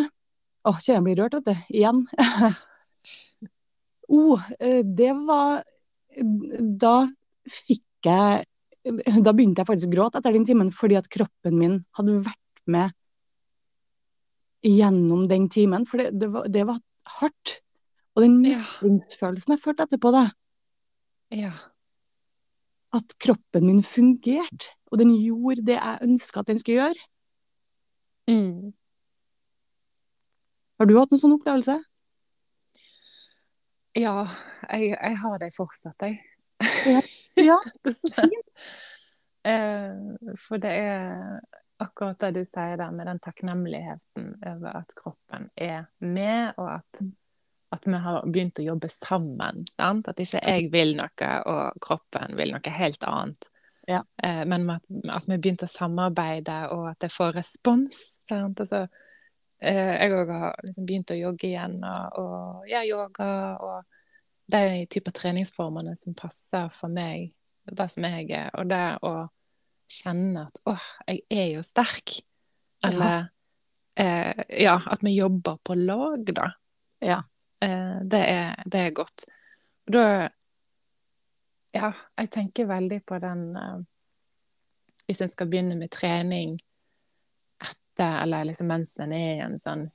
Å, 0.62 0.76
kjenner 0.76 1.00
jeg 1.00 1.06
blir 1.08 1.18
rørt, 1.22 1.40
vet 1.40 1.48
du. 1.48 1.54
Igjen. 1.80 2.04
oh, 4.20 4.44
det 4.60 5.12
var 5.24 5.64
Da 6.84 6.96
fikk 7.48 7.84
jeg 8.06 8.48
Da 9.22 9.30
begynte 9.30 9.62
jeg 9.62 9.68
faktisk 9.68 9.90
å 9.92 9.94
gråte 9.94 10.18
etter 10.18 10.34
den 10.34 10.46
timen, 10.46 10.72
fordi 10.74 10.96
at 10.98 11.06
kroppen 11.12 11.54
min 11.54 11.74
hadde 11.94 12.16
vært 12.26 12.62
med 12.66 12.90
gjennom 14.66 15.28
den 15.30 15.48
timen. 15.54 15.86
For 15.86 16.02
det, 16.02 16.08
det, 16.18 16.30
var, 16.34 16.48
det 16.50 16.64
var, 16.66 16.80
hardt. 17.20 17.60
Og 18.16 18.24
den 18.24 18.40
mestringsfølelsen 18.42 19.54
jeg 19.54 19.62
følte 19.62 19.86
etterpå, 19.86 20.10
da. 20.14 20.24
Ja. 21.34 21.52
At 22.94 23.14
kroppen 23.22 23.66
min 23.66 23.80
fungerte, 23.86 24.74
og 24.90 24.98
den 25.00 25.14
gjorde 25.14 25.64
det 25.70 25.78
jeg 25.78 26.08
ønska 26.08 26.42
at 26.42 26.50
den 26.50 26.60
skulle 26.60 26.82
gjøre. 26.82 27.06
Mm. 28.30 28.74
Har 30.78 30.90
du 30.90 30.98
hatt 30.98 31.14
en 31.14 31.22
sånn 31.22 31.38
opplevelse? 31.38 31.78
Ja, 33.98 34.26
jeg, 34.72 34.92
jeg 34.96 35.18
har 35.22 35.40
det 35.42 35.52
fortsatt, 35.56 36.06
jeg. 36.06 36.22
Ja, 37.42 37.58
ja. 38.16 38.28
eh, 39.50 40.34
for 40.38 40.62
det 40.62 40.72
er 40.72 41.40
akkurat 41.82 42.20
det 42.22 42.30
du 42.36 42.44
sier 42.46 42.76
der, 42.78 42.92
med 42.94 43.08
den 43.10 43.20
takknemligheten 43.22 44.36
over 44.46 44.78
at 44.82 44.94
kroppen 44.98 45.48
er 45.56 45.88
med, 45.98 46.52
og 46.56 46.68
at, 46.76 47.02
at 47.74 47.88
vi 47.88 48.02
har 48.04 48.20
begynt 48.28 48.60
å 48.62 48.66
jobbe 48.66 48.90
sammen. 48.92 49.64
Sant? 49.72 50.10
At 50.12 50.22
ikke 50.22 50.42
jeg 50.46 50.70
vil 50.74 50.94
noe, 50.98 51.32
og 51.50 51.82
kroppen 51.82 52.36
vil 52.38 52.54
noe 52.54 52.76
helt 52.76 53.02
annet. 53.08 53.50
Ja. 53.90 54.04
Eh, 54.22 54.44
men 54.46 54.68
at, 54.70 54.84
at 55.10 55.26
vi 55.26 55.40
begynte 55.40 55.66
å 55.66 55.74
samarbeide, 55.74 56.60
og 56.76 56.92
at 56.92 57.08
jeg 57.08 57.16
får 57.16 57.40
respons. 57.40 58.02
Sant? 58.30 58.62
Altså, 58.62 58.86
Eh, 59.62 59.94
jeg 59.94 60.14
òg 60.16 60.30
har 60.34 60.56
liksom 60.66 60.86
begynt 60.88 61.12
å 61.14 61.16
jogge 61.18 61.46
igjen, 61.52 61.76
og, 61.86 62.16
og 62.18 62.64
gjøre 62.66 62.86
yoga 62.88 63.28
og 63.62 63.91
de 64.46 64.86
typer 64.90 65.14
treningsformene 65.14 65.94
som 65.96 66.16
passer 66.18 66.68
for 66.74 66.92
meg 66.92 67.30
det 67.70 67.88
som 67.92 68.06
jeg 68.06 68.30
er. 68.34 68.50
Og 68.58 68.66
det 68.70 68.82
å 69.06 69.14
kjenne 69.92 70.46
at 70.48 70.60
åh, 70.68 70.88
jeg 71.06 71.22
er 71.30 71.48
jo 71.56 71.64
sterk. 71.66 72.18
Eller 72.86 73.28
eh, 73.98 74.44
ja, 74.62 74.76
at 74.86 75.04
vi 75.04 75.14
jobber 75.16 75.60
på 75.64 75.76
lag, 75.78 76.24
da. 76.34 76.48
Ja. 77.02 77.22
Eh, 77.62 77.98
det, 78.02 78.22
er, 78.26 78.62
det 78.66 78.86
er 78.86 78.96
godt. 78.96 79.26
Og 79.88 79.98
da 79.98 80.06
Ja, 81.72 81.88
jeg 82.20 82.28
tenker 82.28 82.66
veldig 82.68 82.98
på 83.08 83.16
den 83.16 83.56
eh, 83.56 83.78
Hvis 85.08 85.22
en 85.24 85.30
skal 85.32 85.48
begynne 85.48 85.78
med 85.80 85.88
trening 85.90 86.58
etter, 87.62 88.22
eller 88.22 88.44
liksom 88.44 88.68
mens 88.68 88.92
en 89.00 89.14
er 89.16 89.30
i 89.38 89.44
en 89.46 89.56
sånn 89.58 89.86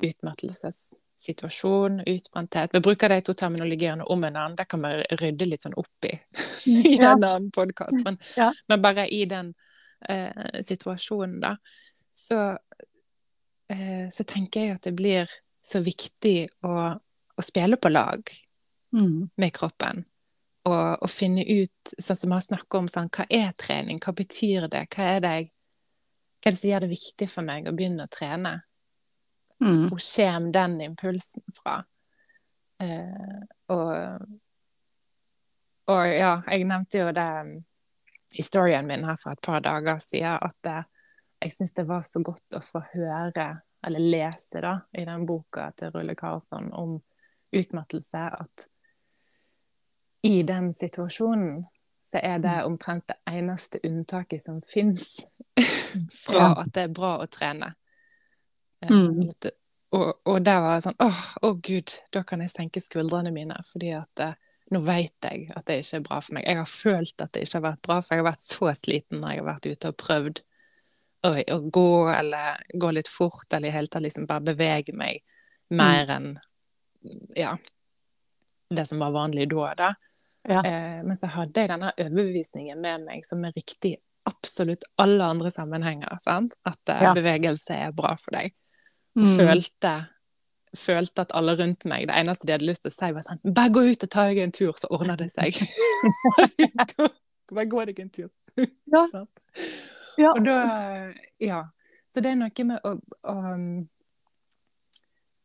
utmattelsessituasjon, 1.17 2.01
utbrenthet 2.05 2.69
Vi 2.73 2.79
bruker 2.79 3.09
de 3.09 3.21
to 3.21 3.33
terminologiene 3.33 4.03
om 4.03 4.23
en 4.23 4.35
annen, 4.35 4.55
det 4.55 4.65
kan 4.69 4.81
vi 4.81 5.03
rydde 5.17 5.45
litt 5.45 5.61
sånn 5.61 5.73
opp 5.77 6.05
i 6.05 6.13
i 6.67 6.97
Ja. 6.97 7.11
en 7.13 7.23
annen 7.23 7.51
podkast. 7.51 8.03
Men, 8.03 8.17
Ja. 8.37 8.51
men 8.67 8.81
bare 8.81 9.07
i 9.07 9.25
den 9.25 9.53
eh, 10.09 10.61
situasjonen, 10.61 11.39
da, 11.41 11.57
så, 12.13 12.57
eh, 13.69 14.09
så 14.11 14.23
tenker 14.23 14.61
jeg 14.61 14.75
at 14.75 14.81
det 14.83 14.93
blir 14.95 15.27
så 15.61 15.79
viktig 15.83 16.47
å, 16.63 16.99
å 17.37 17.41
spille 17.43 17.77
på 17.77 17.89
lag 17.89 18.21
Mm. 18.93 19.29
med 19.37 19.51
kroppen. 19.53 20.05
Og, 20.65 21.03
og 21.03 21.09
finne 21.11 21.43
ut, 21.43 21.91
sånn 21.99 22.15
som 22.15 22.29
vi 22.29 22.33
har 22.33 22.41
snakket 22.41 22.75
om, 22.79 22.87
sånn, 22.87 23.09
hva 23.11 23.25
er 23.29 23.51
trening? 23.51 23.99
Hva 23.99 24.13
betyr 24.15 24.69
det? 24.71 24.85
Hva 24.95 25.03
er 25.17 25.19
det, 25.19 25.33
hva 26.39 26.47
er 26.47 26.51
det 26.51 26.59
som 26.59 26.69
gjør 26.69 26.79
det 26.85 26.89
viktig 26.89 27.27
for 27.29 27.43
meg 27.43 27.67
å 27.67 27.73
begynne 27.75 28.05
å 28.07 28.09
trene? 28.09 28.53
Mm. 29.59 29.87
Hvor 29.89 30.01
kommer 30.15 30.51
den 30.51 30.81
impulsen 30.81 31.43
fra? 31.63 31.83
Eh, 32.79 33.41
og, 33.67 34.19
og 35.87 36.03
ja, 36.07 36.35
jeg 36.47 36.67
nevnte 36.69 37.01
jo 37.01 37.09
det 37.15 37.31
um, 37.41 37.57
Historien 38.35 38.85
min 38.85 39.05
her 39.07 39.15
for 39.15 39.31
et 39.31 39.41
par 39.41 39.61
dager 39.63 40.01
sier 40.03 40.35
at 40.43 40.57
det, 40.67 40.81
jeg 41.39 41.53
syns 41.55 41.71
det 41.77 41.85
var 41.87 42.01
så 42.03 42.19
godt 42.21 42.57
å 42.57 42.59
få 42.61 42.81
høre, 42.91 43.45
eller 43.87 44.03
lese, 44.03 44.59
da, 44.61 44.73
i 44.99 45.05
den 45.07 45.23
boka 45.25 45.69
til 45.79 45.93
Rulle 45.93 46.15
Karlsson 46.19 46.67
om 46.75 46.97
utmattelse, 47.55 48.25
at 48.27 48.67
i 50.27 50.41
den 50.43 50.73
situasjonen 50.75 51.63
så 52.03 52.19
er 52.23 52.43
det 52.43 52.57
omtrent 52.67 53.07
det 53.07 53.17
eneste 53.31 53.79
unntaket 53.87 54.43
som 54.43 54.61
fins 54.61 55.21
fra 56.25 56.51
at 56.61 56.71
det 56.75 56.87
er 56.87 56.95
bra 56.99 57.17
å 57.23 57.31
trene. 57.31 57.73
Eh, 58.83 58.91
Mm. 58.91 59.21
Og, 59.95 60.09
og 60.27 60.41
det 60.43 60.53
var 60.59 60.81
sånn 60.83 60.97
åh, 60.99 61.19
å 61.47 61.53
gud, 61.63 61.93
da 62.11 62.19
kan 62.27 62.41
jeg 62.43 62.51
senke 62.51 62.81
skuldrene 62.83 63.31
mine, 63.31 63.55
fordi 63.63 63.93
at 63.95 64.19
eh, 64.19 64.33
nå 64.75 64.81
vet 64.83 65.15
jeg 65.23 65.45
at 65.55 65.63
det 65.69 65.77
ikke 65.79 65.95
er 66.01 66.03
bra 66.09 66.17
for 66.21 66.35
meg. 66.35 66.43
Jeg 66.45 66.59
har 66.59 66.67
følt 66.67 67.23
at 67.23 67.31
det 67.33 67.45
ikke 67.45 67.57
har 67.61 67.65
vært 67.69 67.81
bra, 67.87 68.01
for 68.03 68.13
jeg 68.17 68.23
har 68.23 68.27
vært 68.27 68.43
så 68.43 68.73
sliten 68.75 69.21
når 69.21 69.31
jeg 69.31 69.39
har 69.41 69.47
vært 69.47 69.69
ute 69.71 69.91
og 69.93 69.97
prøvd 70.03 70.41
å, 71.23 71.31
å 71.55 71.57
gå, 71.79 71.85
eller 72.11 72.59
gå 72.83 72.91
litt 72.99 73.07
fort, 73.07 73.47
eller 73.53 73.71
i 73.71 73.77
hele 73.77 73.87
tatt 73.87 74.03
liksom 74.03 74.27
bare 74.27 74.43
bevege 74.51 74.93
meg 74.93 75.23
mer 75.71 76.11
enn 76.17 76.29
ja, 77.39 77.55
det 78.75 78.85
som 78.91 78.99
var 78.99 79.15
vanlig 79.15 79.47
da. 79.55 79.71
da. 79.79 79.89
Ja. 80.47 80.61
Eh, 80.67 80.99
men 81.07 81.15
så 81.19 81.31
hadde 81.31 81.63
jeg 81.63 81.71
denne 81.71 81.93
overbevisningen 81.95 82.83
med 82.83 83.07
meg 83.07 83.25
som 83.25 83.43
er 83.47 83.55
riktig 83.55 83.95
i 83.95 83.99
absolutt 84.27 84.83
alle 84.99 85.23
andre 85.23 85.51
sammenhenger. 85.51 86.19
Sant? 86.23 86.59
At 86.67 86.91
eh, 86.91 87.07
Ja. 87.07 87.13
bevegelse 87.15 87.79
er 87.87 87.95
bra 87.95 88.17
for 88.19 88.35
deg. 88.35 88.51
Mm. 89.17 89.29
Følte, 89.33 89.91
følte 90.77 91.23
at 91.25 91.31
alle 91.33 91.55
rundt 91.57 91.85
meg, 91.89 92.05
det 92.09 92.17
eneste 92.19 92.45
de 92.45 92.53
hadde 92.53 92.67
lyst 92.69 92.83
til 92.85 92.91
å 92.91 92.95
si, 92.95 93.07
var 93.15 93.25
sånn 93.25 93.39
Bare 93.49 93.71
gå 93.73 93.81
ut 93.87 94.03
og 94.05 94.11
ta 94.13 94.27
deg 94.29 94.43
en 94.43 94.53
tur, 94.53 94.75
så 94.77 94.89
ordner 94.93 95.17
det 95.17 95.31
seg. 95.33 95.57
Bare 97.57 97.65
gå 97.71 97.85
deg 97.89 98.01
en 98.05 98.11
tur. 98.13 98.29
Ja. 98.93 99.05
Ja. 100.17 100.31
Og 100.33 100.39
da 100.47 101.13
Ja. 101.37 101.59
Så 102.09 102.23
det 102.25 102.31
er 102.31 102.37
noe 102.39 102.63
med 102.65 102.85
å, 102.89 102.95
å, 103.29 103.33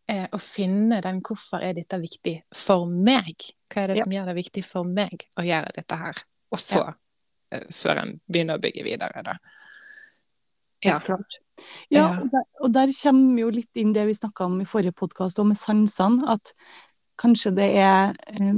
eh, 0.08 0.28
å 0.32 0.38
finne 0.40 1.02
den 1.04 1.18
hvorfor 1.20 1.60
er 1.60 1.74
dette 1.76 1.98
viktig 2.00 2.38
for 2.56 2.86
meg? 2.88 3.34
Hva 3.68 3.82
er 3.82 3.92
det 3.92 3.98
Ja. 3.98 4.06
som 4.06 4.14
gjør 4.16 4.30
det 4.30 4.36
viktig 4.38 4.64
for 4.64 4.88
meg 4.88 5.26
å 5.36 5.44
gjøre 5.44 5.74
dette 5.76 5.98
her? 6.00 6.22
Og 6.56 6.62
så, 6.62 6.80
ja. 7.52 7.60
før 7.68 8.00
en 8.00 8.14
begynner 8.24 8.56
å 8.56 8.64
bygge 8.64 8.86
videre, 8.86 9.26
da. 9.28 9.36
Ja. 10.84 10.98
Klart. 11.04 11.41
Ja, 11.92 12.06
og 12.20 12.30
der, 12.32 12.44
og 12.64 12.72
der 12.74 12.92
kommer 12.96 13.42
jo 13.42 13.50
litt 13.52 13.78
inn 13.78 13.92
det 13.94 14.06
vi 14.08 14.16
snakka 14.16 14.46
om 14.48 14.60
i 14.62 14.68
forrige 14.68 14.96
podkast, 14.96 15.38
med 15.44 15.60
sansene. 15.60 16.24
At 16.32 16.54
kanskje 17.20 17.52
det 17.56 17.68
er 17.78 18.16
eh, 18.32 18.54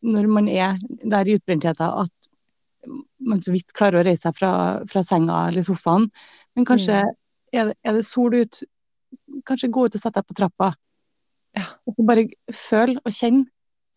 når 0.00 0.28
man 0.32 0.48
er 0.48 0.78
der 1.04 1.28
i 1.28 1.36
utbrentheten 1.36 1.84
at 1.84 2.14
man 3.20 3.42
så 3.44 3.52
vidt 3.52 3.74
klarer 3.76 4.00
å 4.00 4.04
reise 4.06 4.24
seg 4.24 4.36
fra, 4.38 4.52
fra 4.88 5.02
senga 5.04 5.48
eller 5.50 5.66
sofaen. 5.66 6.08
Men 6.56 6.64
kanskje 6.68 7.02
Mm. 7.02 7.16
er, 7.52 7.64
det, 7.66 7.76
er 7.84 7.92
det 7.98 8.06
sol 8.06 8.34
ut, 8.34 8.62
kanskje 9.44 9.68
gå 9.74 9.84
ut 9.86 9.94
og 9.94 10.00
sette 10.00 10.20
deg 10.20 10.28
på 10.28 10.36
trappa. 10.38 10.74
Ja. 11.58 11.64
Og 11.86 11.98
bare 12.06 12.28
føl 12.54 12.96
og 13.04 13.12
kjenn. 13.12 13.44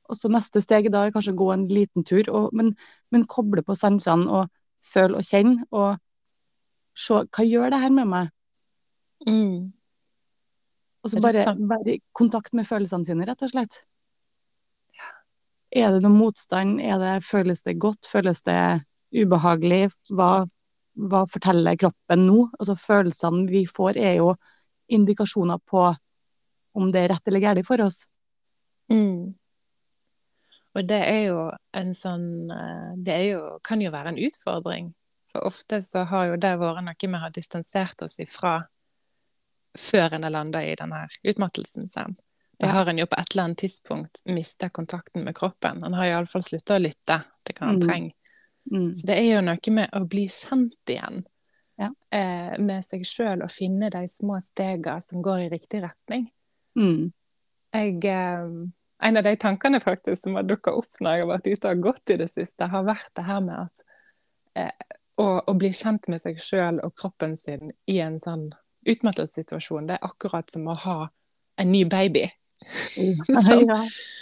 Og 0.10 0.18
så 0.20 0.28
neste 0.28 0.60
steg 0.62 0.92
da 0.92 1.06
er 1.06 1.14
kanskje 1.16 1.36
gå 1.38 1.52
en 1.54 1.68
liten 1.70 2.04
tur, 2.04 2.28
og, 2.30 2.50
men, 2.52 2.74
men 3.14 3.28
koble 3.30 3.64
på 3.64 3.76
sansene 3.78 4.28
og 4.28 4.50
føl 4.84 5.16
og 5.16 5.24
kjenn. 5.24 5.62
Og 5.72 5.96
se 6.98 7.24
hva 7.24 7.46
gjør 7.48 7.74
det 7.74 7.82
her 7.84 7.94
med 7.94 8.10
meg? 8.10 8.30
Mm. 9.28 9.72
Og 11.04 11.12
så 11.12 11.20
bare 11.24 11.56
være 11.58 11.98
i 11.98 12.02
kontakt 12.16 12.54
med 12.56 12.68
følelsene 12.68 13.08
sine, 13.08 13.28
rett 13.28 13.44
og 13.44 13.52
slett. 13.52 13.82
Er 15.74 15.92
det 15.92 16.04
noe 16.04 16.14
motstand? 16.14 16.80
Er 16.80 17.00
det, 17.02 17.14
føles 17.26 17.64
det 17.66 17.80
godt? 17.82 18.08
Føles 18.08 18.44
det 18.46 18.60
ubehagelig? 19.14 19.90
Hva, 20.14 20.46
hva 21.10 21.24
forteller 21.30 21.80
kroppen 21.82 22.28
nå? 22.30 22.48
Altså 22.60 22.78
Følelsene 22.80 23.48
vi 23.50 23.66
får, 23.68 23.98
er 23.98 24.20
jo 24.22 24.34
indikasjoner 24.94 25.60
på 25.66 25.88
om 26.74 26.92
det 26.94 27.04
er 27.04 27.14
rett 27.14 27.30
eller 27.30 27.44
galt 27.44 27.68
for 27.68 27.84
oss. 27.84 28.04
Mm. 28.92 29.34
Og 30.74 30.88
det 30.90 31.00
er 31.06 31.22
jo 31.30 31.40
en 31.78 31.92
sånn 31.96 32.52
eh, 32.52 32.94
Det 32.98 33.14
er 33.14 33.26
jo, 33.30 33.42
kan 33.66 33.82
jo 33.82 33.92
være 33.94 34.14
en 34.14 34.22
utfordring. 34.28 34.92
For 35.34 35.48
ofte 35.50 35.82
så 35.84 36.04
har 36.10 36.28
jo 36.32 36.36
det 36.38 36.54
vært 36.62 36.84
noe 36.86 37.10
vi 37.10 37.20
har 37.24 37.34
distansert 37.34 38.02
oss 38.06 38.20
ifra 38.22 38.60
før 39.78 40.14
en 40.14 40.24
har 40.28 40.34
landa 40.36 40.62
i 40.62 40.76
denne 40.78 41.08
utmattelsen. 41.26 41.88
Sant? 41.90 42.20
Da 42.62 42.68
har 42.70 42.88
en 42.92 43.00
jo 43.02 43.08
på 43.10 43.18
et 43.18 43.32
eller 43.34 43.48
annet 43.48 43.58
tidspunkt 43.64 44.22
mista 44.30 44.70
kontakten 44.70 45.24
med 45.26 45.34
kroppen. 45.36 45.82
En 45.84 45.96
har 45.98 46.12
iallfall 46.12 46.44
slutta 46.46 46.78
å 46.78 46.84
lytte 46.84 47.18
til 47.44 47.56
hva 47.58 47.70
en 47.72 47.80
Mm. 47.80 47.88
trenger. 47.88 48.14
Mm. 48.72 48.92
Så 48.96 49.06
det 49.10 49.18
er 49.18 49.34
jo 49.36 49.42
noe 49.42 49.72
med 49.74 49.90
å 49.92 50.04
bli 50.08 50.28
kjent 50.28 50.78
igjen 50.88 51.26
Ja. 51.80 51.90
eh, 52.12 52.58
med 52.60 52.86
seg 52.86 53.02
sjøl 53.04 53.42
og 53.44 53.50
finne 53.52 53.90
de 53.90 54.06
små 54.08 54.38
stega 54.42 55.02
som 55.02 55.22
går 55.24 55.40
i 55.48 55.50
riktig 55.50 55.82
retning. 55.82 56.30
Mm. 56.78 57.12
Jeg, 57.74 58.06
eh, 58.06 58.48
en 59.02 59.18
av 59.18 59.24
de 59.24 59.36
tankene 59.36 59.82
faktisk 59.82 60.22
som 60.22 60.36
har 60.36 60.44
dukka 60.44 60.72
opp 60.72 61.02
når 61.02 61.10
jeg 61.18 61.24
har 61.26 61.32
vært 61.38 61.52
ute 61.52 61.72
og 61.72 61.82
gått 61.82 62.10
i 62.14 62.18
det 62.18 62.30
siste, 62.30 62.70
har 62.70 62.84
vært 62.84 63.10
det 63.16 63.26
her 63.26 63.42
med 63.42 63.60
at 63.66 63.84
eh, 64.56 64.72
å, 65.22 65.26
å 65.48 65.54
bli 65.60 65.70
kjent 65.76 66.08
med 66.10 66.22
seg 66.24 66.40
sjøl 66.42 66.80
og 66.84 66.96
kroppen 66.98 67.36
sin 67.38 67.70
i 67.90 68.00
en 68.02 68.20
sånn 68.20 68.48
utmattelsessituasjon, 68.90 69.88
det 69.88 69.98
er 70.00 70.08
akkurat 70.08 70.50
som 70.52 70.68
å 70.68 70.76
ha 70.86 70.98
en 71.62 71.72
ny 71.72 71.84
baby. 71.86 72.26
Sånn. 72.64 73.66
Ja. 73.68 73.76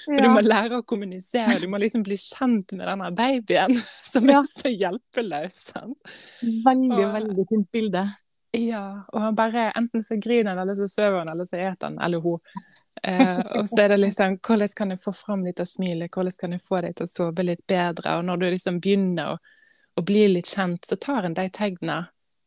For 0.05 0.17
du 0.23 0.29
må 0.33 0.41
lære 0.41 0.79
å 0.79 0.85
kommunisere, 0.87 1.59
du 1.61 1.67
må 1.69 1.77
liksom 1.81 2.01
bli 2.05 2.15
kjent 2.17 2.71
med 2.73 2.87
denne 2.89 3.11
babyen 3.13 3.75
som 4.11 4.25
Ja. 4.29 4.39
er 4.41 4.49
så 4.49 4.71
hjelpeløs. 4.73 5.59
Veldig, 6.65 6.97
Og- 6.97 7.13
veldig 7.19 7.45
fint 7.51 7.69
bilde. 7.71 8.05
Ja, 8.57 9.05
og 9.13 9.21
han 9.23 9.35
bare 9.37 9.69
enten 9.79 10.03
så 10.03 10.17
griner 10.19 10.51
han, 10.51 10.59
eller 10.65 10.75
så 10.75 10.87
sover 10.91 11.21
han, 11.21 11.29
eller 11.31 11.45
så 11.47 11.55
eter 11.61 11.87
han, 11.87 11.99
eller 12.03 12.19
hun. 12.19 12.39
Eh, 13.03 13.37
og 13.55 13.69
så 13.69 13.79
er 13.85 13.93
det 13.93 13.99
liksom 14.01 14.35
hvordan 14.43 14.73
kan 14.75 14.89
jeg 14.91 14.99
få 14.99 15.13
fram 15.15 15.45
litt 15.47 15.61
av 15.63 15.69
smilet, 15.71 16.11
hvordan 16.11 16.35
kan 16.41 16.51
jeg 16.57 16.61
få 16.65 16.81
deg 16.83 16.97
til 16.97 17.07
å 17.07 17.11
sove 17.13 17.45
litt 17.47 17.63
bedre? 17.71 18.17
Og 18.19 18.25
når 18.27 18.41
du 18.41 18.45
liksom 18.51 18.81
begynner 18.83 19.31
å, 19.31 19.37
å 19.95 20.03
blir 20.05 20.29
litt 20.31 20.49
kjent, 20.51 20.85
så 20.85 20.95
tar 20.95 21.27
en 21.27 21.35
de 21.37 21.47
tegnene 21.53 22.05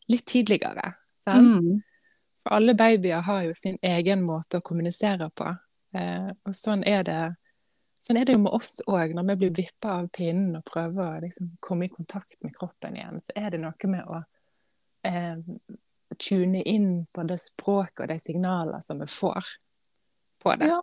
litt 0.08 0.26
tidligere. 0.26 0.94
Mm. 1.26 1.80
For 2.44 2.56
alle 2.58 2.74
babyer 2.76 3.24
har 3.24 3.46
jo 3.46 3.54
sin 3.56 3.78
egen 3.82 4.24
måte 4.24 4.60
å 4.60 4.64
kommunisere 4.64 5.30
på. 5.34 5.48
Eh, 5.96 6.28
og 6.44 6.56
sånn 6.56 6.84
er 6.88 7.06
det 7.06 7.22
Sånn 8.04 8.18
er 8.20 8.26
det 8.28 8.34
jo 8.34 8.42
med 8.42 8.52
oss 8.52 8.82
òg, 8.84 9.14
når 9.16 9.24
vi 9.30 9.34
blir 9.40 9.52
vippa 9.56 9.94
av 10.02 10.10
pinnen 10.12 10.58
og 10.58 10.66
prøver 10.68 11.06
å 11.06 11.20
liksom 11.22 11.54
komme 11.64 11.86
i 11.86 11.88
kontakt 11.88 12.36
med 12.44 12.52
kroppen 12.52 12.98
igjen. 12.98 13.22
Så 13.24 13.32
er 13.40 13.54
det 13.54 13.60
noe 13.62 13.88
med 13.88 14.04
å 14.04 14.18
eh, 15.08 15.38
tune 16.20 16.60
inn 16.68 16.90
på 17.16 17.24
det 17.24 17.38
språket 17.40 18.04
og 18.04 18.10
de 18.12 18.18
signalene 18.20 18.82
som 18.84 19.00
vi 19.00 19.08
får 19.08 19.48
på 20.44 20.56
det. 20.60 20.68
Ja. 20.68 20.82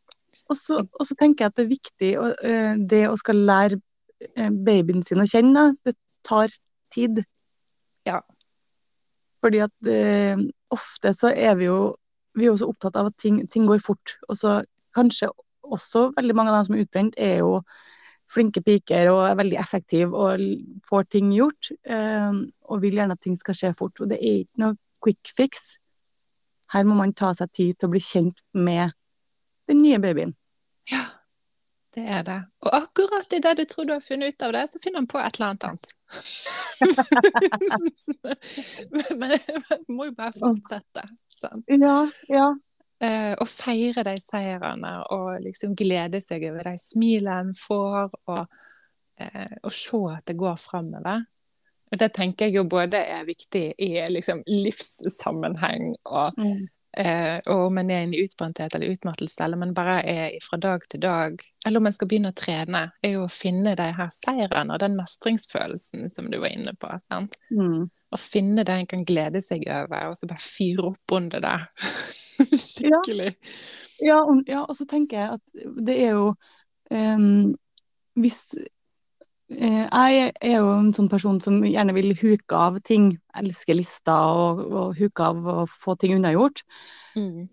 Og 0.50 0.58
så, 0.58 0.82
tenker 1.14 1.46
jeg 1.46 1.52
at 1.52 1.60
det 1.60 1.68
er 1.68 1.72
viktig 1.76 2.12
å, 2.18 2.26
eh, 2.50 2.74
det 2.90 3.04
å 3.12 3.14
skal 3.22 3.46
lære 3.52 3.78
eh, 4.34 4.50
babyen 4.50 5.06
sin 5.06 5.22
å 5.22 5.30
kjenne, 5.30 5.76
det 5.86 5.94
tar 6.28 6.54
tid. 6.94 7.24
Ja. 8.08 8.20
Fordi 9.42 9.64
at 9.66 9.90
uh, 9.90 10.44
ofte 10.74 11.14
så 11.18 11.34
er 11.34 11.58
vi 11.60 11.70
jo 11.70 11.96
vi 12.38 12.46
er 12.46 12.54
jo 12.54 12.60
så 12.62 12.70
opptatt 12.72 12.96
av 12.96 13.10
at 13.10 13.18
ting, 13.20 13.42
ting 13.52 13.66
går 13.68 13.82
fort. 13.84 14.16
Og 14.30 14.38
så 14.40 14.62
kanskje 14.96 15.32
også 15.68 16.12
veldig 16.16 16.36
mange 16.36 16.52
av 16.52 16.60
dem 16.60 16.68
som 16.68 16.78
er 16.78 16.86
utbrent, 16.86 17.18
er 17.20 17.42
jo 17.42 17.58
flinke 18.32 18.64
piker 18.64 19.10
og 19.12 19.26
er 19.28 19.36
veldig 19.40 19.58
effektive 19.60 20.16
og 20.16 20.46
får 20.88 21.10
ting 21.12 21.34
gjort. 21.36 21.72
Uh, 21.84 22.48
og 22.72 22.84
vil 22.86 22.96
gjerne 23.00 23.18
at 23.18 23.24
ting 23.24 23.38
skal 23.40 23.58
skje 23.58 23.74
fort. 23.78 24.00
Og 24.00 24.12
det 24.12 24.20
er 24.22 24.44
ikke 24.44 24.64
noe 24.64 24.80
quick 25.04 25.34
fix. 25.36 25.76
Her 26.72 26.88
må 26.88 26.96
man 26.96 27.12
ta 27.18 27.34
seg 27.36 27.52
tid 27.52 27.76
til 27.76 27.90
å 27.90 27.96
bli 27.96 28.04
kjent 28.04 28.40
med 28.56 28.96
den 29.68 29.84
nye 29.84 30.00
babyen. 30.00 30.36
Ja, 30.92 31.04
det 31.96 32.06
er 32.08 32.24
det. 32.24 32.40
Og 32.64 32.76
akkurat 32.76 33.34
idet 33.34 33.58
du 33.58 33.66
tror 33.66 33.86
du 33.86 33.94
har 33.94 34.04
funnet 34.04 34.34
ut 34.34 34.42
av 34.48 34.54
det, 34.56 34.68
så 34.72 34.80
finner 34.80 35.02
han 35.02 35.08
på 35.12 35.20
et 35.20 35.36
eller 35.36 35.48
annet 35.48 35.64
annet. 35.64 35.88
men, 39.20 39.32
vi 39.32 39.58
man 39.70 39.86
må 39.88 40.08
jo 40.08 40.16
bare 40.16 40.34
fortsette. 40.38 41.04
Sant? 41.36 41.66
Ja, 41.68 41.98
ja. 42.32 42.48
Eh, 43.02 43.34
og 43.34 43.48
feire 43.50 44.04
de 44.06 44.14
seirene 44.22 44.94
og 45.10 45.42
liksom 45.42 45.74
glede 45.76 46.22
seg 46.22 46.46
over 46.52 46.70
de 46.70 46.76
smilene 46.80 47.40
en 47.48 47.56
får, 47.58 48.12
og, 48.30 48.60
eh, 49.20 49.56
og 49.64 49.74
se 49.74 50.02
at 50.14 50.28
det 50.30 50.38
går 50.38 50.60
framover. 50.62 51.26
Og 51.92 52.00
det 52.00 52.12
tenker 52.16 52.48
jeg 52.48 52.60
jo 52.60 52.70
både 52.72 53.02
er 53.04 53.26
viktig 53.28 53.66
i 53.84 53.90
liksom, 54.08 54.46
livssammenheng 54.48 55.96
og, 56.06 56.38
mm. 56.38 56.70
Eh, 56.98 57.38
og 57.46 57.68
om 57.68 57.80
en 57.82 57.92
er 57.94 58.08
i 58.08 58.24
utbrenthet 58.26 58.76
eller 58.76 58.94
utmattelse, 58.96 59.44
eller 59.44 59.60
om 59.60 59.66
en 59.68 59.74
bare 59.78 60.00
er 60.08 60.38
fra 60.44 60.60
dag 60.62 60.84
til 60.90 61.04
dag, 61.04 61.44
eller 61.66 61.82
om 61.82 61.90
en 61.90 61.96
skal 61.96 62.10
begynne 62.12 62.34
å 62.34 62.38
trene, 62.38 62.84
er 63.04 63.16
jo 63.16 63.26
å 63.26 63.32
finne 63.32 63.76
de 63.80 63.88
her 63.98 64.12
seirene 64.16 64.76
og 64.76 64.84
den 64.84 64.98
mestringsfølelsen 65.00 66.10
som 66.14 66.32
du 66.32 66.40
var 66.42 66.54
inne 66.54 66.76
på. 66.80 66.92
sant? 67.08 67.38
Mm. 67.54 67.90
Å 68.12 68.20
finne 68.20 68.66
det 68.68 68.76
en 68.76 68.90
kan 68.90 69.06
glede 69.08 69.44
seg 69.46 69.68
over, 69.70 70.10
og 70.12 70.18
så 70.20 70.28
bare 70.28 70.44
fyre 70.44 70.92
opp 70.92 71.16
under 71.16 71.44
det. 71.44 71.58
Skikkelig. 72.66 73.32
Ja, 74.02 74.16
ja, 74.16 74.20
og, 74.26 74.44
ja, 74.50 74.66
og 74.66 74.78
så 74.78 74.88
tenker 74.90 75.20
jeg 75.20 75.38
at 75.38 75.66
det 75.86 75.98
er 76.02 76.16
jo 76.18 76.32
um, 76.90 77.52
Hvis 78.18 78.40
Jeg 79.52 80.32
er 80.40 80.54
jo 80.56 80.68
en 80.72 80.92
sånn 80.96 81.10
person 81.12 81.40
som 81.44 81.58
gjerne 81.66 81.96
vil 81.98 82.14
huke 82.16 82.56
av 82.56 82.78
ting. 82.88 83.10
Elsker 83.36 83.76
lister 83.76 84.14
og, 84.16 84.62
og 84.72 85.00
huke 85.00 85.26
av 85.26 85.48
og 85.54 85.74
få 85.76 85.98
ting 86.00 86.16
unnagjort. 86.16 86.64
Mm. 87.18 87.50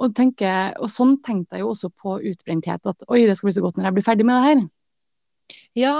Og, 0.00 0.12
tenker, 0.16 0.76
og 0.80 0.92
sånn 0.92 1.18
tenkte 1.26 1.58
jeg 1.58 1.64
jo 1.64 1.72
også 1.74 1.90
på 1.90 2.18
utbrenthet. 2.30 2.86
At 2.86 3.02
oi, 3.08 3.24
det 3.26 3.36
skal 3.36 3.50
bli 3.50 3.56
så 3.58 3.64
godt 3.64 3.80
når 3.80 3.90
jeg 3.90 3.98
blir 3.98 4.06
ferdig 4.06 4.28
med 4.28 4.38
det 4.38 4.46
her. 4.46 4.62
Ja. 5.78 5.96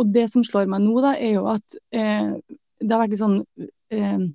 Og 0.00 0.12
det 0.14 0.28
som 0.32 0.44
slår 0.46 0.70
meg 0.70 0.84
nå, 0.84 0.94
da, 1.04 1.16
er 1.18 1.36
jo 1.36 1.46
at 1.52 1.76
eh, 1.92 2.38
det 2.80 2.94
har 2.94 3.02
vært 3.04 3.14
litt 3.14 3.22
sånn 3.22 3.40
eh, 3.92 4.28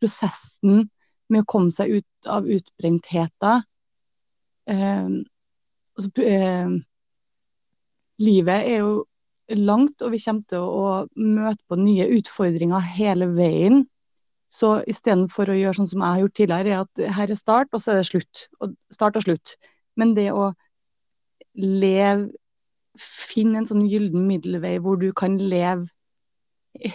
Prosessen 0.00 0.86
med 1.30 1.42
å 1.42 1.48
komme 1.48 1.70
seg 1.74 2.00
ut 2.00 2.28
av 2.32 2.46
utbrentheten. 2.48 3.66
Eh, 4.72 5.10
altså, 5.94 6.10
eh, 6.24 6.72
livet 8.20 8.68
er 8.68 8.82
jo 8.84 8.92
langt, 9.56 10.02
og 10.02 10.12
vi 10.12 10.20
kommer 10.22 10.44
til 10.50 10.64
å, 10.64 10.90
møte 11.16 11.62
på 11.68 11.78
nye 11.80 12.06
utfordringer 12.18 12.84
hele 12.96 13.30
veien. 13.34 13.84
Så 14.50 14.80
istedenfor 14.90 15.50
å 15.50 15.56
gjøre 15.58 15.78
sånn 15.78 15.90
som 15.90 16.02
jeg 16.02 16.16
har 16.16 16.22
gjort 16.24 16.36
tidligere, 16.38 16.74
er 16.74 16.84
at 16.84 17.16
her 17.18 17.32
er 17.32 17.38
start, 17.38 17.70
og 17.72 17.82
så 17.82 17.92
er 17.92 18.00
det 18.00 18.08
slutt. 18.10 18.44
Og 18.60 18.74
start 18.94 19.18
og 19.18 19.26
slutt. 19.26 19.54
Men 19.98 20.14
det 20.18 20.30
å 20.34 20.52
leve 21.58 22.30
Finne 23.00 23.60
en 23.60 23.66
sånn 23.68 23.84
gyllen 23.88 24.24
middelvei 24.26 24.72
hvor 24.82 24.96
du 24.98 25.06
kan 25.16 25.36
leve 25.38 25.86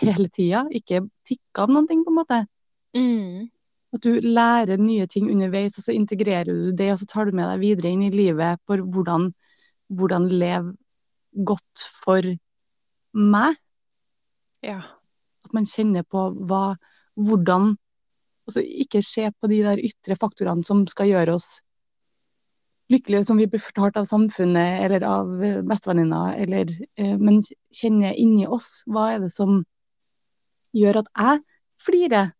hele 0.03 0.27
tida, 0.27 0.65
ikke 0.75 1.05
tikke 1.25 1.63
av 1.63 1.72
noen 1.72 1.88
ting, 1.89 2.01
på 2.05 2.12
en 2.12 2.17
måte. 2.20 2.39
Mm. 2.94 3.48
At 3.96 4.03
du 4.03 4.20
lærer 4.20 4.77
nye 4.77 5.08
ting 5.10 5.29
underveis, 5.32 5.79
og 5.79 5.88
så 5.88 5.96
integrerer 5.96 6.51
du 6.51 6.75
det, 6.75 6.91
og 6.91 7.00
så 7.01 7.08
tar 7.10 7.32
du 7.32 7.38
med 7.39 7.48
deg 7.48 7.63
videre 7.63 7.94
inn 7.96 8.03
i 8.05 8.12
livet 8.13 8.60
for 8.67 8.84
hvordan, 8.84 9.29
hvordan 9.88 10.27
leve 10.36 10.75
godt 11.35 11.87
for 12.03 12.25
meg. 13.15 13.57
Ja. 14.65 14.81
At 15.45 15.53
man 15.55 15.67
kjenner 15.69 16.05
på 16.07 16.29
hva, 16.47 16.75
hvordan 17.15 17.75
Altså 18.45 18.61
ikke 18.61 19.00
se 19.01 19.24
på 19.41 19.50
de 19.50 19.63
der 19.65 19.79
ytre 19.81 20.13
faktorene 20.21 20.61
som 20.61 20.83
skal 20.85 21.07
gjøre 21.09 21.33
oss 21.33 21.48
lykkelige, 22.93 23.25
som 23.25 23.39
vi 23.41 23.48
blir 23.50 23.63
fortalt 23.63 23.98
av 23.98 24.05
samfunnet 24.05 24.83
eller 24.85 25.05
av 25.07 25.31
bestevenninna, 25.65 26.35
eller 26.37 26.69
eh, 26.69 27.15
Men 27.17 27.41
kjenne 27.74 28.13
inni 28.13 28.45
oss 28.45 28.83
hva 28.85 29.15
er 29.15 29.24
det 29.24 29.31
som 29.33 29.63
gjør 30.77 31.01
at 31.01 31.09
jeg 31.15 31.41
flirer? 31.85 32.33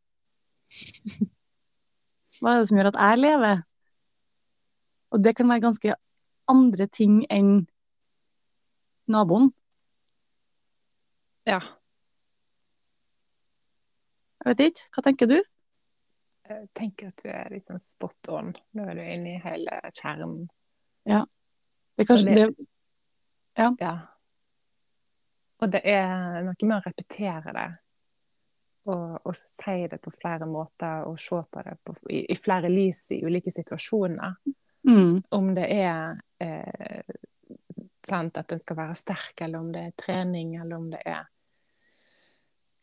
Hva 2.36 2.52
er 2.52 2.60
det 2.60 2.68
som 2.68 2.78
gjør 2.78 2.92
at 2.92 2.98
jeg 3.00 3.20
lever? 3.22 3.60
Og 5.16 5.22
det 5.24 5.34
kan 5.38 5.48
være 5.48 5.64
ganske 5.64 5.94
andre 6.52 6.88
ting 6.92 7.22
enn 7.32 7.64
naboen. 9.12 9.52
Ja. 11.46 11.60
Jeg 14.42 14.52
vet 14.52 14.64
ikke. 14.70 14.88
Hva 14.94 15.06
tenker 15.06 15.30
du? 15.30 15.38
Jeg 16.46 16.68
tenker 16.78 17.10
at 17.10 17.22
du 17.24 17.30
er 17.34 17.54
liksom 17.54 17.80
spot 17.82 18.30
on. 18.34 18.52
Nå 18.78 18.90
er 18.90 18.98
du 18.98 19.04
inne 19.06 19.36
i 19.36 19.42
hele 19.42 19.80
kjernen. 19.92 20.44
Ja. 21.10 21.24
Det 21.96 22.06
er 22.06 22.10
kanskje 22.10 22.36
det, 22.36 22.50
det 22.52 22.68
ja. 23.58 23.72
ja. 23.80 23.96
Og 25.64 25.72
det 25.72 25.82
er 25.88 26.44
noe 26.44 26.68
med 26.68 26.78
å 26.78 26.84
repetere 26.84 27.54
det 27.56 27.70
og, 28.86 29.20
og 29.26 29.36
si 29.38 29.88
det 29.90 30.00
på 30.04 30.14
flere 30.14 30.46
måter 30.50 31.08
og 31.10 31.18
se 31.22 31.40
på 31.52 31.64
det 31.66 31.76
på, 31.84 31.96
i, 32.10 32.26
i, 32.30 32.38
flere 32.38 32.70
lys 32.70 33.08
i 33.16 33.22
ulike 33.26 33.54
situasjoner. 33.54 34.36
Mm. 34.86 35.24
Om 35.34 35.54
det 35.58 35.66
er 35.74 36.20
eh, 36.44 37.16
sant, 38.08 38.38
at 38.38 38.52
en 38.52 38.62
skal 38.62 38.78
være 38.80 38.98
sterk, 39.00 39.40
eller 39.42 39.60
om 39.60 39.72
det 39.74 39.88
er 39.88 39.98
trening, 40.00 40.56
eller 40.62 40.78
om 40.78 40.92
det 40.94 41.02
er 41.06 41.26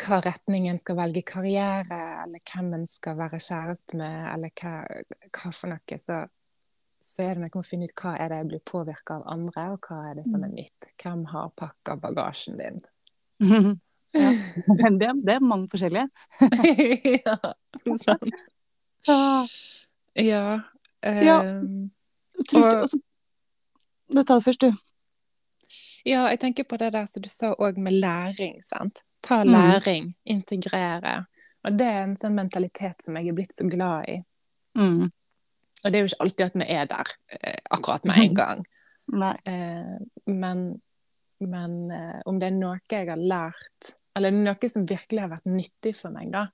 hva 0.02 0.18
retning 0.24 0.68
en 0.68 0.80
skal 0.80 0.98
velge 0.98 1.22
karriere, 1.26 1.98
eller 2.24 2.42
hvem 2.48 2.72
en 2.78 2.86
skal 2.90 3.18
være 3.18 3.40
kjæreste 3.42 3.98
med, 4.00 4.16
eller 4.32 4.54
hva, 4.58 4.72
hva 5.28 5.52
for 5.54 5.72
noe, 5.72 5.98
så, 6.00 6.18
så, 6.98 7.26
er 7.26 7.36
det 7.36 7.44
noe 7.44 7.52
med 7.52 7.60
å 7.60 7.66
finne 7.66 7.88
ut 7.88 8.02
hva 8.02 8.16
er 8.18 8.32
det 8.32 8.40
jeg 8.40 8.50
blir 8.50 8.64
påvirka 8.72 9.20
av 9.20 9.28
andre, 9.36 9.68
og 9.76 9.88
hva 9.88 10.00
er 10.10 10.18
det 10.18 10.26
som 10.28 10.42
er 10.42 10.52
mm. 10.52 10.58
mitt. 10.58 10.90
Hvem 11.02 11.24
har 11.32 11.54
pakka 11.58 11.98
bagasjen 12.02 12.60
din? 12.60 12.84
Mm. 13.42 13.72
Ja. 14.12 14.28
Det, 15.00 15.06
det, 15.24 15.32
er 15.32 15.40
mange 15.40 15.70
forskjellige. 15.72 16.04
ja, 17.24 17.36
sant. 17.96 18.34
Ja. 20.20 20.42
Um, 21.00 21.22
ja. 21.24 21.38
Tror, 22.50 22.66
og, 22.66 22.82
også, 22.82 22.98
ta 24.18 24.36
det 24.36 24.44
først, 24.44 24.66
du. 24.66 24.76
Ja, 26.04 26.26
jeg 26.30 26.40
tenker 26.42 26.66
på 26.68 26.78
det 26.80 26.92
der 26.96 27.06
som 27.06 27.22
du 27.22 27.28
sa 27.30 27.52
òg 27.54 27.78
med 27.78 27.98
læring. 28.02 28.60
sant? 28.66 29.04
Ta 29.22 29.42
mm. 29.42 29.52
læring, 29.52 30.04
mm. 30.04 30.14
integrere. 30.24 31.16
Og 31.62 31.78
det 31.78 31.86
er 31.86 32.02
en 32.02 32.16
sånn 32.18 32.34
mentalitet 32.34 33.04
som 33.04 33.16
jeg 33.16 33.30
er 33.30 33.36
blitt 33.36 33.54
så 33.54 33.66
glad 33.70 34.08
i. 34.10 34.18
Mm. 34.78 35.10
Og 35.82 35.90
det 35.90 35.98
er 35.98 36.02
jo 36.02 36.10
ikke 36.10 36.24
alltid 36.24 36.46
at 36.46 36.58
vi 36.58 36.68
er 36.74 36.88
der 36.90 37.12
eh, 37.38 37.58
akkurat 37.70 38.04
med 38.08 38.18
en 38.22 38.34
gang. 38.34 38.64
Eh, 39.46 39.94
men, 40.26 40.64
men 41.38 41.78
eh, 41.90 42.20
om 42.26 42.38
det 42.38 42.50
er 42.50 42.56
noe 42.58 42.78
jeg 42.90 43.10
har 43.10 43.20
lært 43.20 43.94
eller 44.18 44.34
noe 44.34 44.68
som 44.68 44.84
virkelig 44.88 45.24
har 45.24 45.32
vært 45.32 45.48
nyttig 45.48 45.94
for 45.96 46.14
meg, 46.14 46.32
da. 46.32 46.46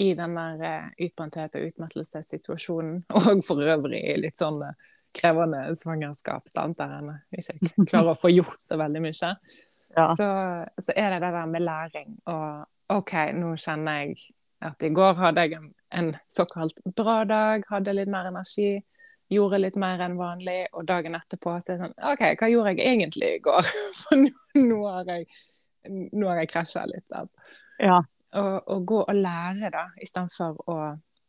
I 0.00 0.10
den 0.18 0.34
der 0.34 0.62
eh, 0.66 0.86
utbrenthet 1.06 1.54
og 1.58 1.68
utmattelsessituasjonen. 1.68 3.04
Og 3.18 3.44
for 3.46 3.62
øvrig 3.62 4.02
litt 4.18 4.40
sånn 4.40 4.62
uh, 4.64 4.72
krevende 5.14 5.62
svangerskap, 5.78 6.48
sant, 6.52 6.78
der 6.80 6.96
en 6.98 7.12
ikke 7.34 7.86
klarer 7.86 8.12
å 8.12 8.18
få 8.18 8.32
gjort 8.34 8.60
så 8.64 8.80
veldig 8.80 9.06
mye. 9.06 9.36
Ja. 9.94 10.08
Så, 10.18 10.24
så, 10.82 10.90
er 10.98 11.12
det 11.12 11.20
det 11.22 11.28
der 11.36 11.44
med 11.46 11.62
læring. 11.62 12.16
Og 12.26 12.96
OK, 12.96 13.12
nå 13.38 13.52
kjenner 13.62 14.00
jeg 14.00 14.16
at 14.66 14.82
i 14.82 14.88
går 14.90 15.12
hadde 15.20 15.44
jeg 15.44 15.54
en, 15.54 15.68
en 15.94 16.08
såkalt 16.26 16.80
bra 16.98 17.20
dag, 17.30 17.62
hadde 17.70 17.94
litt 17.94 18.10
mer 18.10 18.26
energi 18.26 18.72
gjorde 19.32 19.60
litt 19.60 19.76
mer 19.80 20.02
enn 20.04 20.16
vanlig, 20.18 20.64
og 20.74 20.86
dagen 20.88 21.16
etterpå 21.16 21.54
så 21.60 21.72
er 21.72 21.78
det 21.78 21.84
sånn 21.84 21.94
OK, 22.10 22.24
hva 22.40 22.50
gjorde 22.50 22.74
jeg 22.74 22.90
egentlig 22.90 23.30
i 23.36 23.42
går? 23.44 23.70
For 24.02 24.20
nå, 24.20 24.32
nå 24.58 24.80
har 24.88 25.12
jeg 25.14 25.28
nå 26.16 26.28
har 26.30 26.40
jeg 26.40 26.50
krasja 26.52 26.84
litt. 26.88 27.04
Da. 27.12 27.24
Ja. 27.82 27.98
Å 28.34 28.76
gå 28.88 29.00
og 29.04 29.18
lære, 29.18 29.70
da, 29.74 29.88
istedenfor 30.02 30.62
å 30.70 30.78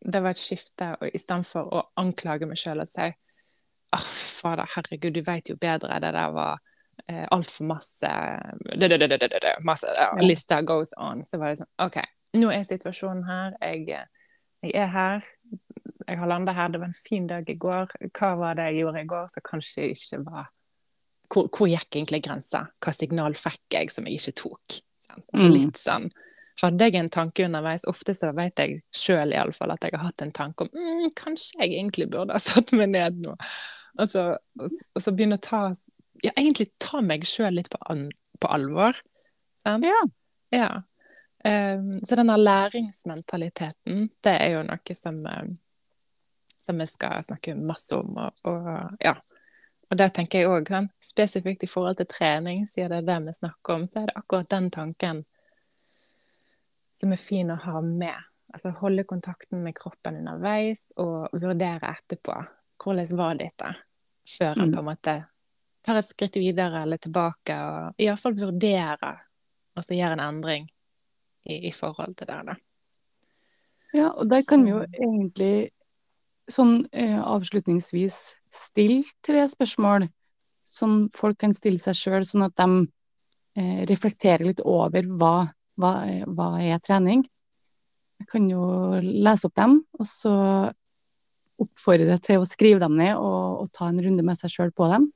Det 0.06 0.19
var 0.21 0.36
et 0.36 0.39
skifte, 0.39 0.91
og 1.02 1.15
istedenfor 1.17 1.69
å 1.74 1.80
anklage 1.98 2.45
meg 2.45 2.60
sjøl 2.62 2.84
og 2.84 2.89
si 2.89 3.08
Fader, 4.45 4.69
herregud, 4.75 5.15
du 5.17 5.21
veit 5.25 5.49
jo 5.49 5.58
bedre. 5.58 5.99
Det 6.01 6.12
der 6.13 6.34
var 6.36 6.60
eh, 7.08 7.25
altfor 7.34 7.69
masse 7.73 8.12
det, 8.75 8.89
det, 8.93 8.99
det, 9.10 9.19
det, 9.19 9.55
masse 9.65 9.89
ja, 9.97 10.12
Lista 10.21 10.62
goes 10.62 10.93
on. 10.97 11.23
Så 11.25 11.41
var 11.41 11.53
det 11.53 11.63
sånn 11.63 11.71
OK, 11.86 12.01
nå 12.38 12.51
er 12.53 12.67
situasjonen 12.67 13.25
her. 13.29 13.55
Jeg, 13.62 14.03
jeg 14.65 14.75
er 14.86 14.91
her. 14.93 15.31
Jeg 16.05 16.19
har 16.21 16.29
landa 16.29 16.53
her. 16.53 16.69
Det 16.73 16.84
var 16.84 16.91
en 16.91 16.99
fin 16.99 17.25
dag 17.29 17.49
i 17.49 17.58
går. 17.58 17.97
Hva 18.13 18.36
var 18.39 18.60
det 18.60 18.69
jeg 18.69 18.84
gjorde 18.84 19.01
i 19.01 19.10
går 19.10 19.31
som 19.34 19.49
kanskje 19.49 19.89
ikke 19.95 20.21
var 20.27 20.51
hvor, 21.31 21.47
hvor, 21.49 21.69
gikk 21.69 21.97
egentlig 21.97 22.21
grensa? 22.25 22.67
Hva 22.84 22.93
signal 22.93 23.36
fikk 23.39 23.77
jeg 23.77 23.91
som 23.93 24.05
jeg 24.05 24.19
ikke 24.19 24.36
tok? 24.43 24.77
Mm. 25.34 25.49
Litt 25.53 25.79
sånn 25.79 26.10
Hadde 26.62 26.88
jeg 26.88 26.95
en 26.95 27.10
tanke 27.12 27.43
underveis, 27.43 27.84
ofte 27.89 28.13
så 28.15 28.29
vet 28.31 28.62
jeg 28.62 28.77
sjøl 28.95 29.34
iallfall 29.36 29.73
at 29.73 29.84
jeg 29.84 29.91
har 29.97 30.05
hatt 30.08 30.23
en 30.23 30.31
tanke 30.31 30.63
om 30.63 30.69
mm, 30.71 31.10
kanskje 31.19 31.60
jeg 31.60 31.73
egentlig 31.81 32.08
burde 32.13 32.31
ha 32.31 32.39
satt 32.39 32.71
meg 32.79 32.93
ned 32.93 33.17
nå. 33.25 33.34
Og 33.99 34.10
så, 34.12 34.23
og, 34.60 34.79
og 34.95 35.03
så 35.03 35.13
begynne 35.15 35.38
å 35.39 35.43
ta 35.43 35.62
ja, 36.23 36.31
egentlig 36.36 36.69
ta 36.81 37.01
meg 37.03 37.25
sjøl 37.27 37.58
litt 37.60 37.69
på, 37.71 37.79
an, 37.91 38.08
på 38.39 38.51
alvor. 38.51 38.97
Sant? 39.63 39.86
Ja. 39.86 40.01
Ja. 40.55 40.71
Um, 41.45 41.99
så 42.03 42.17
denne 42.17 42.38
læringsmentaliteten, 42.39 44.10
det 44.23 44.34
er 44.41 44.55
jo 44.55 44.63
noe 44.65 44.97
som, 44.97 45.21
um, 45.25 45.55
som 46.62 46.81
vi 46.81 46.88
skal 46.89 47.23
snakke 47.25 47.55
masse 47.60 47.97
om. 47.97 48.15
Og, 48.17 48.45
og 48.49 49.03
ja. 49.03 49.15
Og 49.86 49.99
det 49.99 50.08
tenker 50.17 50.41
jeg 50.41 50.49
òg, 50.49 50.71
spesifikt 51.03 51.67
i 51.67 51.69
forhold 51.69 51.99
til 51.99 52.10
trening, 52.10 52.63
siden 52.65 52.89
det 52.89 53.03
er 53.03 53.10
det 53.12 53.17
vi 53.27 53.36
snakker 53.38 53.75
om, 53.75 53.84
så 53.86 54.01
er 54.01 54.08
det 54.10 54.15
akkurat 54.17 54.49
den 54.49 54.71
tanken 54.73 55.19
som 56.97 57.13
er 57.13 57.21
fin 57.21 57.53
å 57.53 57.60
ha 57.67 57.84
med. 57.86 58.17
Altså 58.55 58.71
holde 58.79 59.05
kontakten 59.05 59.62
med 59.62 59.75
kroppen 59.77 60.17
underveis 60.23 60.88
og 61.01 61.36
vurdere 61.36 61.91
etterpå. 61.91 62.39
Hvordan 62.81 63.17
var 63.19 63.38
dette? 63.38 63.75
Før 64.25 64.57
en 64.57 64.69
mm. 64.69 64.73
på 64.73 64.81
en 64.81 64.89
måte 64.89 65.15
tar 65.85 65.99
et 65.99 66.07
skritt 66.07 66.39
videre 66.41 66.81
eller 66.81 66.97
tilbake, 67.01 67.55
og 67.55 68.01
iallfall 68.01 68.38
vurderer, 68.39 69.19
og 69.75 69.85
så 69.85 69.97
gjør 69.97 70.15
en 70.15 70.23
endring 70.23 70.65
i, 71.45 71.67
i, 71.69 71.71
forhold 71.71 72.15
til 72.17 72.31
det. 72.31 72.39
da. 72.47 72.55
Ja, 73.93 74.09
og 74.09 74.29
der 74.31 74.41
kan 74.49 74.65
vi 74.65 74.73
jo 74.73 74.81
egentlig 74.88 75.69
sånn 76.51 76.79
eh, 76.93 77.19
avslutningsvis 77.21 78.17
stille 78.53 79.05
tre 79.25 79.45
spørsmål 79.49 80.07
som 80.65 81.05
folk 81.15 81.39
kan 81.41 81.53
stille 81.55 81.81
seg 81.81 81.97
sjøl, 81.97 82.25
sånn 82.27 82.47
at 82.47 82.57
de 82.59 82.85
eh, 83.61 83.85
reflekterer 83.89 84.45
litt 84.49 84.61
over 84.65 85.07
hva, 85.21 85.35
hva, 85.79 85.93
hva 86.25 86.49
er 86.61 86.81
trening. 86.83 87.23
Jeg 88.19 88.29
kan 88.31 88.49
jo 88.49 88.65
lese 88.99 89.49
opp 89.49 89.55
dem, 89.59 89.79
og 89.99 90.09
så 90.09 90.33
oppfordre 91.61 92.17
til 92.23 92.41
å 92.41 92.49
skrive 92.49 92.81
dem 92.83 92.97
ned 92.99 93.15
og, 93.15 93.63
og 93.63 93.71
ta 93.75 93.89
en 93.89 94.01
runde 94.03 94.25
med 94.25 94.39
seg 94.39 94.51
sjøl 94.51 94.73
på 94.75 94.89
dem. 94.91 95.09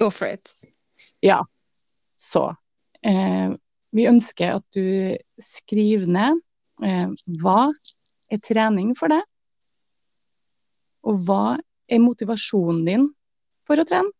Go 0.00 0.10
for 0.12 0.28
it. 0.28 0.50
Ja. 1.24 1.42
Så 2.16 2.48
eh, 3.04 3.52
vi 3.96 4.08
ønsker 4.08 4.56
at 4.58 4.64
du 4.76 5.16
skriver 5.42 6.08
ned 6.08 6.40
eh, 6.84 7.12
hva 7.40 7.70
er 8.32 8.42
trening 8.42 8.94
for 8.98 9.12
deg, 9.12 9.22
og 11.06 11.20
hva 11.28 11.56
er 11.86 12.02
motivasjonen 12.02 12.86
din 12.88 13.10
for 13.68 13.78
å 13.78 13.86
trene? 13.86 14.10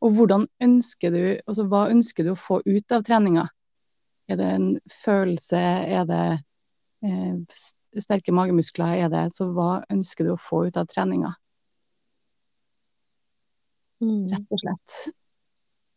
Og 0.00 0.14
hvordan 0.16 0.46
ønsker 0.64 1.12
du, 1.12 1.24
altså 1.44 1.66
hva 1.68 1.88
ønsker 1.92 2.24
du 2.24 2.32
å 2.32 2.38
få 2.38 2.60
ut 2.64 2.94
av 2.94 3.02
treninga? 3.04 3.48
Er 4.30 4.38
det 4.40 4.46
en 4.54 4.68
følelse, 5.02 5.58
er 5.58 6.06
det 6.08 6.24
eh, 7.04 7.34
sterke 7.98 8.32
magemuskler, 8.34 9.00
er 9.04 9.12
det 9.12 9.26
Så 9.34 9.48
hva 9.54 9.80
ønsker 9.90 10.28
du 10.28 10.34
å 10.34 10.40
få 10.40 10.66
ut 10.68 10.78
av 10.80 10.88
treninga? 10.90 11.32
Mm. 14.00 14.28
Rett 14.32 14.54
og 14.54 14.62
slett. 14.62 14.98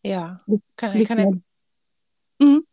Ja. 0.04 0.24
Kan 0.80 0.98
jeg, 0.98 1.08
kan 1.08 1.22
jeg... 1.24 1.36
Mm. 2.44 2.64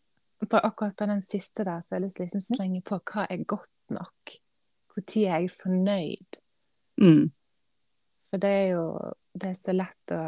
På, 0.49 0.57
akkurat 0.57 0.97
på 0.97 1.07
den 1.07 1.21
siste 1.23 1.67
der, 1.69 1.83
så 1.85 1.95
har 1.95 2.01
jeg 2.01 2.09
lyst 2.09 2.17
til 2.19 2.25
å 2.25 2.29
liksom 2.31 2.57
slenge 2.57 2.81
på 2.87 2.99
hva 3.13 3.27
er 3.31 3.45
godt 3.45 3.95
nok? 3.95 4.39
Når 4.91 5.05
er 5.21 5.45
jeg 5.45 5.53
fornøyd? 5.55 6.41
Mm. 7.01 7.29
For 8.31 8.43
det 8.43 8.51
er 8.51 8.67
jo 8.73 8.85
det 9.33 9.53
er 9.53 9.59
så 9.59 9.75
lett 9.77 10.15
å, 10.15 10.23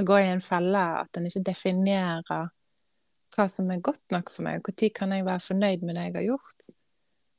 å 0.00 0.06
gå 0.06 0.18
i 0.18 0.30
en 0.32 0.42
felle 0.42 0.82
at 0.98 1.18
en 1.18 1.28
ikke 1.28 1.44
definerer 1.46 2.48
hva 3.34 3.46
som 3.50 3.70
er 3.70 3.82
godt 3.82 4.02
nok 4.14 4.30
for 4.30 4.46
meg. 4.46 4.62
Når 4.66 4.90
kan 4.94 5.14
jeg 5.14 5.26
være 5.26 5.42
fornøyd 5.42 5.86
med 5.86 5.98
det 5.98 6.08
jeg 6.08 6.16
har 6.18 6.26
gjort? 6.32 6.68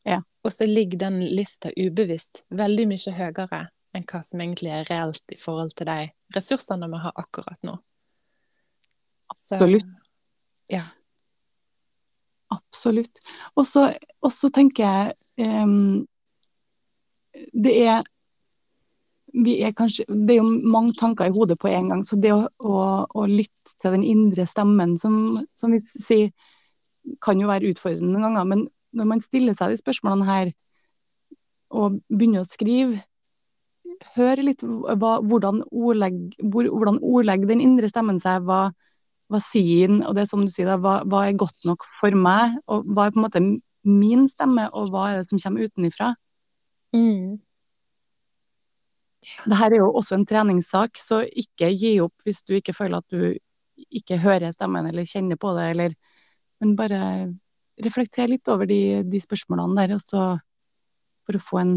Ja. 0.06 0.22
Og 0.46 0.54
så 0.54 0.68
ligger 0.70 1.02
den 1.08 1.20
lista 1.26 1.72
ubevisst 1.74 2.44
veldig 2.54 2.86
mye 2.92 3.14
høyere 3.18 3.62
enn 3.96 4.06
hva 4.10 4.22
som 4.28 4.42
egentlig 4.44 4.74
er 4.76 4.90
reelt 4.90 5.34
i 5.34 5.40
forhold 5.40 5.72
til 5.78 5.88
de 5.90 6.10
ressursene 6.36 6.90
vi 6.92 7.00
har 7.02 7.16
akkurat 7.16 7.62
nå. 7.66 7.78
Absolutt. 9.34 10.12
Ja. 10.70 10.84
Absolutt. 12.54 13.22
Og 13.58 13.66
så 13.66 14.50
tenker 14.54 14.86
jeg 14.86 15.16
um, 15.70 16.06
Det 17.54 17.74
er 17.88 18.04
er 19.36 19.74
kanskje, 19.76 20.06
det 20.08 20.38
er 20.38 20.38
jo 20.40 20.70
mange 20.72 20.94
tanker 20.96 21.28
i 21.28 21.34
hodet 21.36 21.58
på 21.60 21.68
en 21.68 21.90
gang. 21.90 22.04
Så 22.08 22.16
det 22.16 22.32
å, 22.32 22.46
å, 22.64 22.78
å 23.04 23.26
lytte 23.28 23.74
til 23.82 23.98
den 23.98 24.06
indre 24.08 24.46
stemmen, 24.48 24.96
som, 24.98 25.36
som, 25.60 25.76
vi 25.76 25.82
sier, 25.84 26.32
kan 27.22 27.42
jo 27.42 27.50
være 27.50 27.74
utfordrende 27.74 28.14
noen 28.14 28.30
ganger. 28.30 28.48
Men 28.54 28.64
når 28.96 29.10
man 29.10 29.22
stiller 29.24 29.58
seg 29.58 29.74
de 29.74 29.82
spørsmålene 29.82 30.30
her, 30.30 30.54
og 31.76 32.00
begynner 32.10 32.46
å 32.46 32.50
skrive, 32.50 33.02
hør 34.16 34.42
litt 34.44 34.64
hva, 34.64 35.18
hvordan, 35.24 35.62
ordlegg, 35.72 36.20
hvor, 36.52 36.68
hvordan 36.72 37.00
ordlegger 37.04 37.52
den 37.52 37.64
indre 37.64 37.90
stemmen 37.92 38.20
seg. 38.24 38.46
Hva, 38.48 38.70
hva 39.32 39.42
sier 39.44 39.92
den? 39.92 40.04
Og 40.06 40.16
det 40.16 40.26
er 40.26 40.30
som 40.32 40.44
du 40.46 40.52
sier, 40.52 40.70
da, 40.70 40.78
hva, 40.82 41.00
hva, 41.10 41.26
er 41.28 41.40
godt 41.40 41.68
nok 41.68 41.88
for 42.00 42.16
meg? 42.18 42.58
Og 42.72 42.86
hva 42.92 43.08
er 43.08 43.16
på 43.16 43.22
en 43.22 43.28
måte 43.28 43.44
min 43.86 44.28
stemme, 44.32 44.68
og 44.74 44.94
hva 44.94 45.10
er 45.12 45.22
det 45.22 45.30
som 45.30 45.42
kommer 45.42 45.68
utenifra? 45.68 46.14
Mm. 46.96 47.38
Dette 49.46 49.68
er 49.68 49.80
jo 49.80 49.90
også 49.90 50.20
en 50.20 50.28
treningssak, 50.30 51.00
så 51.02 51.24
ikke 51.26 51.72
gi 51.74 51.98
opp 52.04 52.28
hvis 52.28 52.44
du 52.46 52.56
ikke 52.60 52.76
føler 52.78 53.02
at 53.02 53.14
du 53.14 53.34
ikke 53.96 54.20
hører 54.22 54.54
stemmen 54.54 54.86
eller 54.88 55.08
kjenner 55.10 55.40
på 55.42 55.54
det. 55.58 55.66
Eller, 55.74 55.96
men 56.62 56.76
bare 56.78 57.00
reflekter 57.84 58.30
litt 58.32 58.48
over 58.52 58.68
de, 58.70 59.04
de 59.04 59.22
spørsmålene 59.22 59.88
der, 59.88 60.00
for 60.06 61.38
å 61.38 61.44
få 61.44 61.62
en 61.62 61.76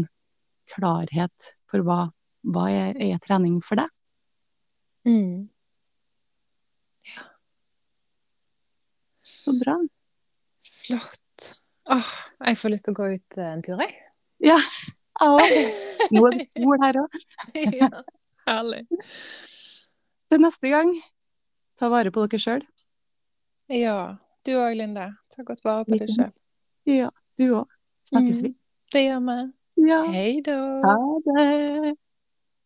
klarhet 0.69 1.53
for 1.69 1.85
hva, 1.85 2.01
hva 2.47 2.67
er, 2.71 2.99
er, 3.01 3.17
trening 3.25 3.59
for 3.65 3.81
deg. 3.81 3.89
Mm. 5.07 5.49
Ja. 7.09 7.25
Så 9.25 9.55
bra. 9.59 9.77
Flott. 10.69 11.49
Åh, 11.89 12.13
jeg 12.45 12.59
får 12.61 12.73
lyst 12.73 12.87
til 12.87 12.95
å 12.95 12.99
gå 12.99 13.11
ut 13.17 13.39
en 13.41 13.63
tur, 13.65 13.81
jeg. 13.81 13.95
Ja. 14.45 14.59
Nå 15.19 16.25
er 16.29 16.37
det 16.37 16.47
sol 16.53 16.83
her 16.85 17.01
òg. 17.01 17.19
ja, 17.81 17.89
herlig. 18.47 18.85
Til 20.29 20.43
neste 20.45 20.71
gang, 20.71 20.93
ta 21.81 21.89
vare 21.91 22.13
på 22.13 22.23
dere 22.29 22.41
sjøl. 22.41 22.65
Ja. 23.73 24.15
Du 24.47 24.53
òg, 24.55 24.77
Linde. 24.79 25.09
Ta 25.39 25.43
godt 25.47 25.61
vare 25.63 25.85
på 25.87 25.95
deg 25.95 26.09
sjøl. 26.11 26.31
Ja, 26.89 27.07
du 27.39 27.45
òg. 27.61 27.69
Snakkes 28.09 28.41
vi. 28.43 28.49
Mm, 28.51 28.55
det 28.91 29.03
gjør 29.05 29.21
vi. 29.29 29.35
Ja. 29.87 29.99
Hei 30.11 30.41
da. 30.43 30.55
Ha 30.83 30.95
det. 31.27 31.93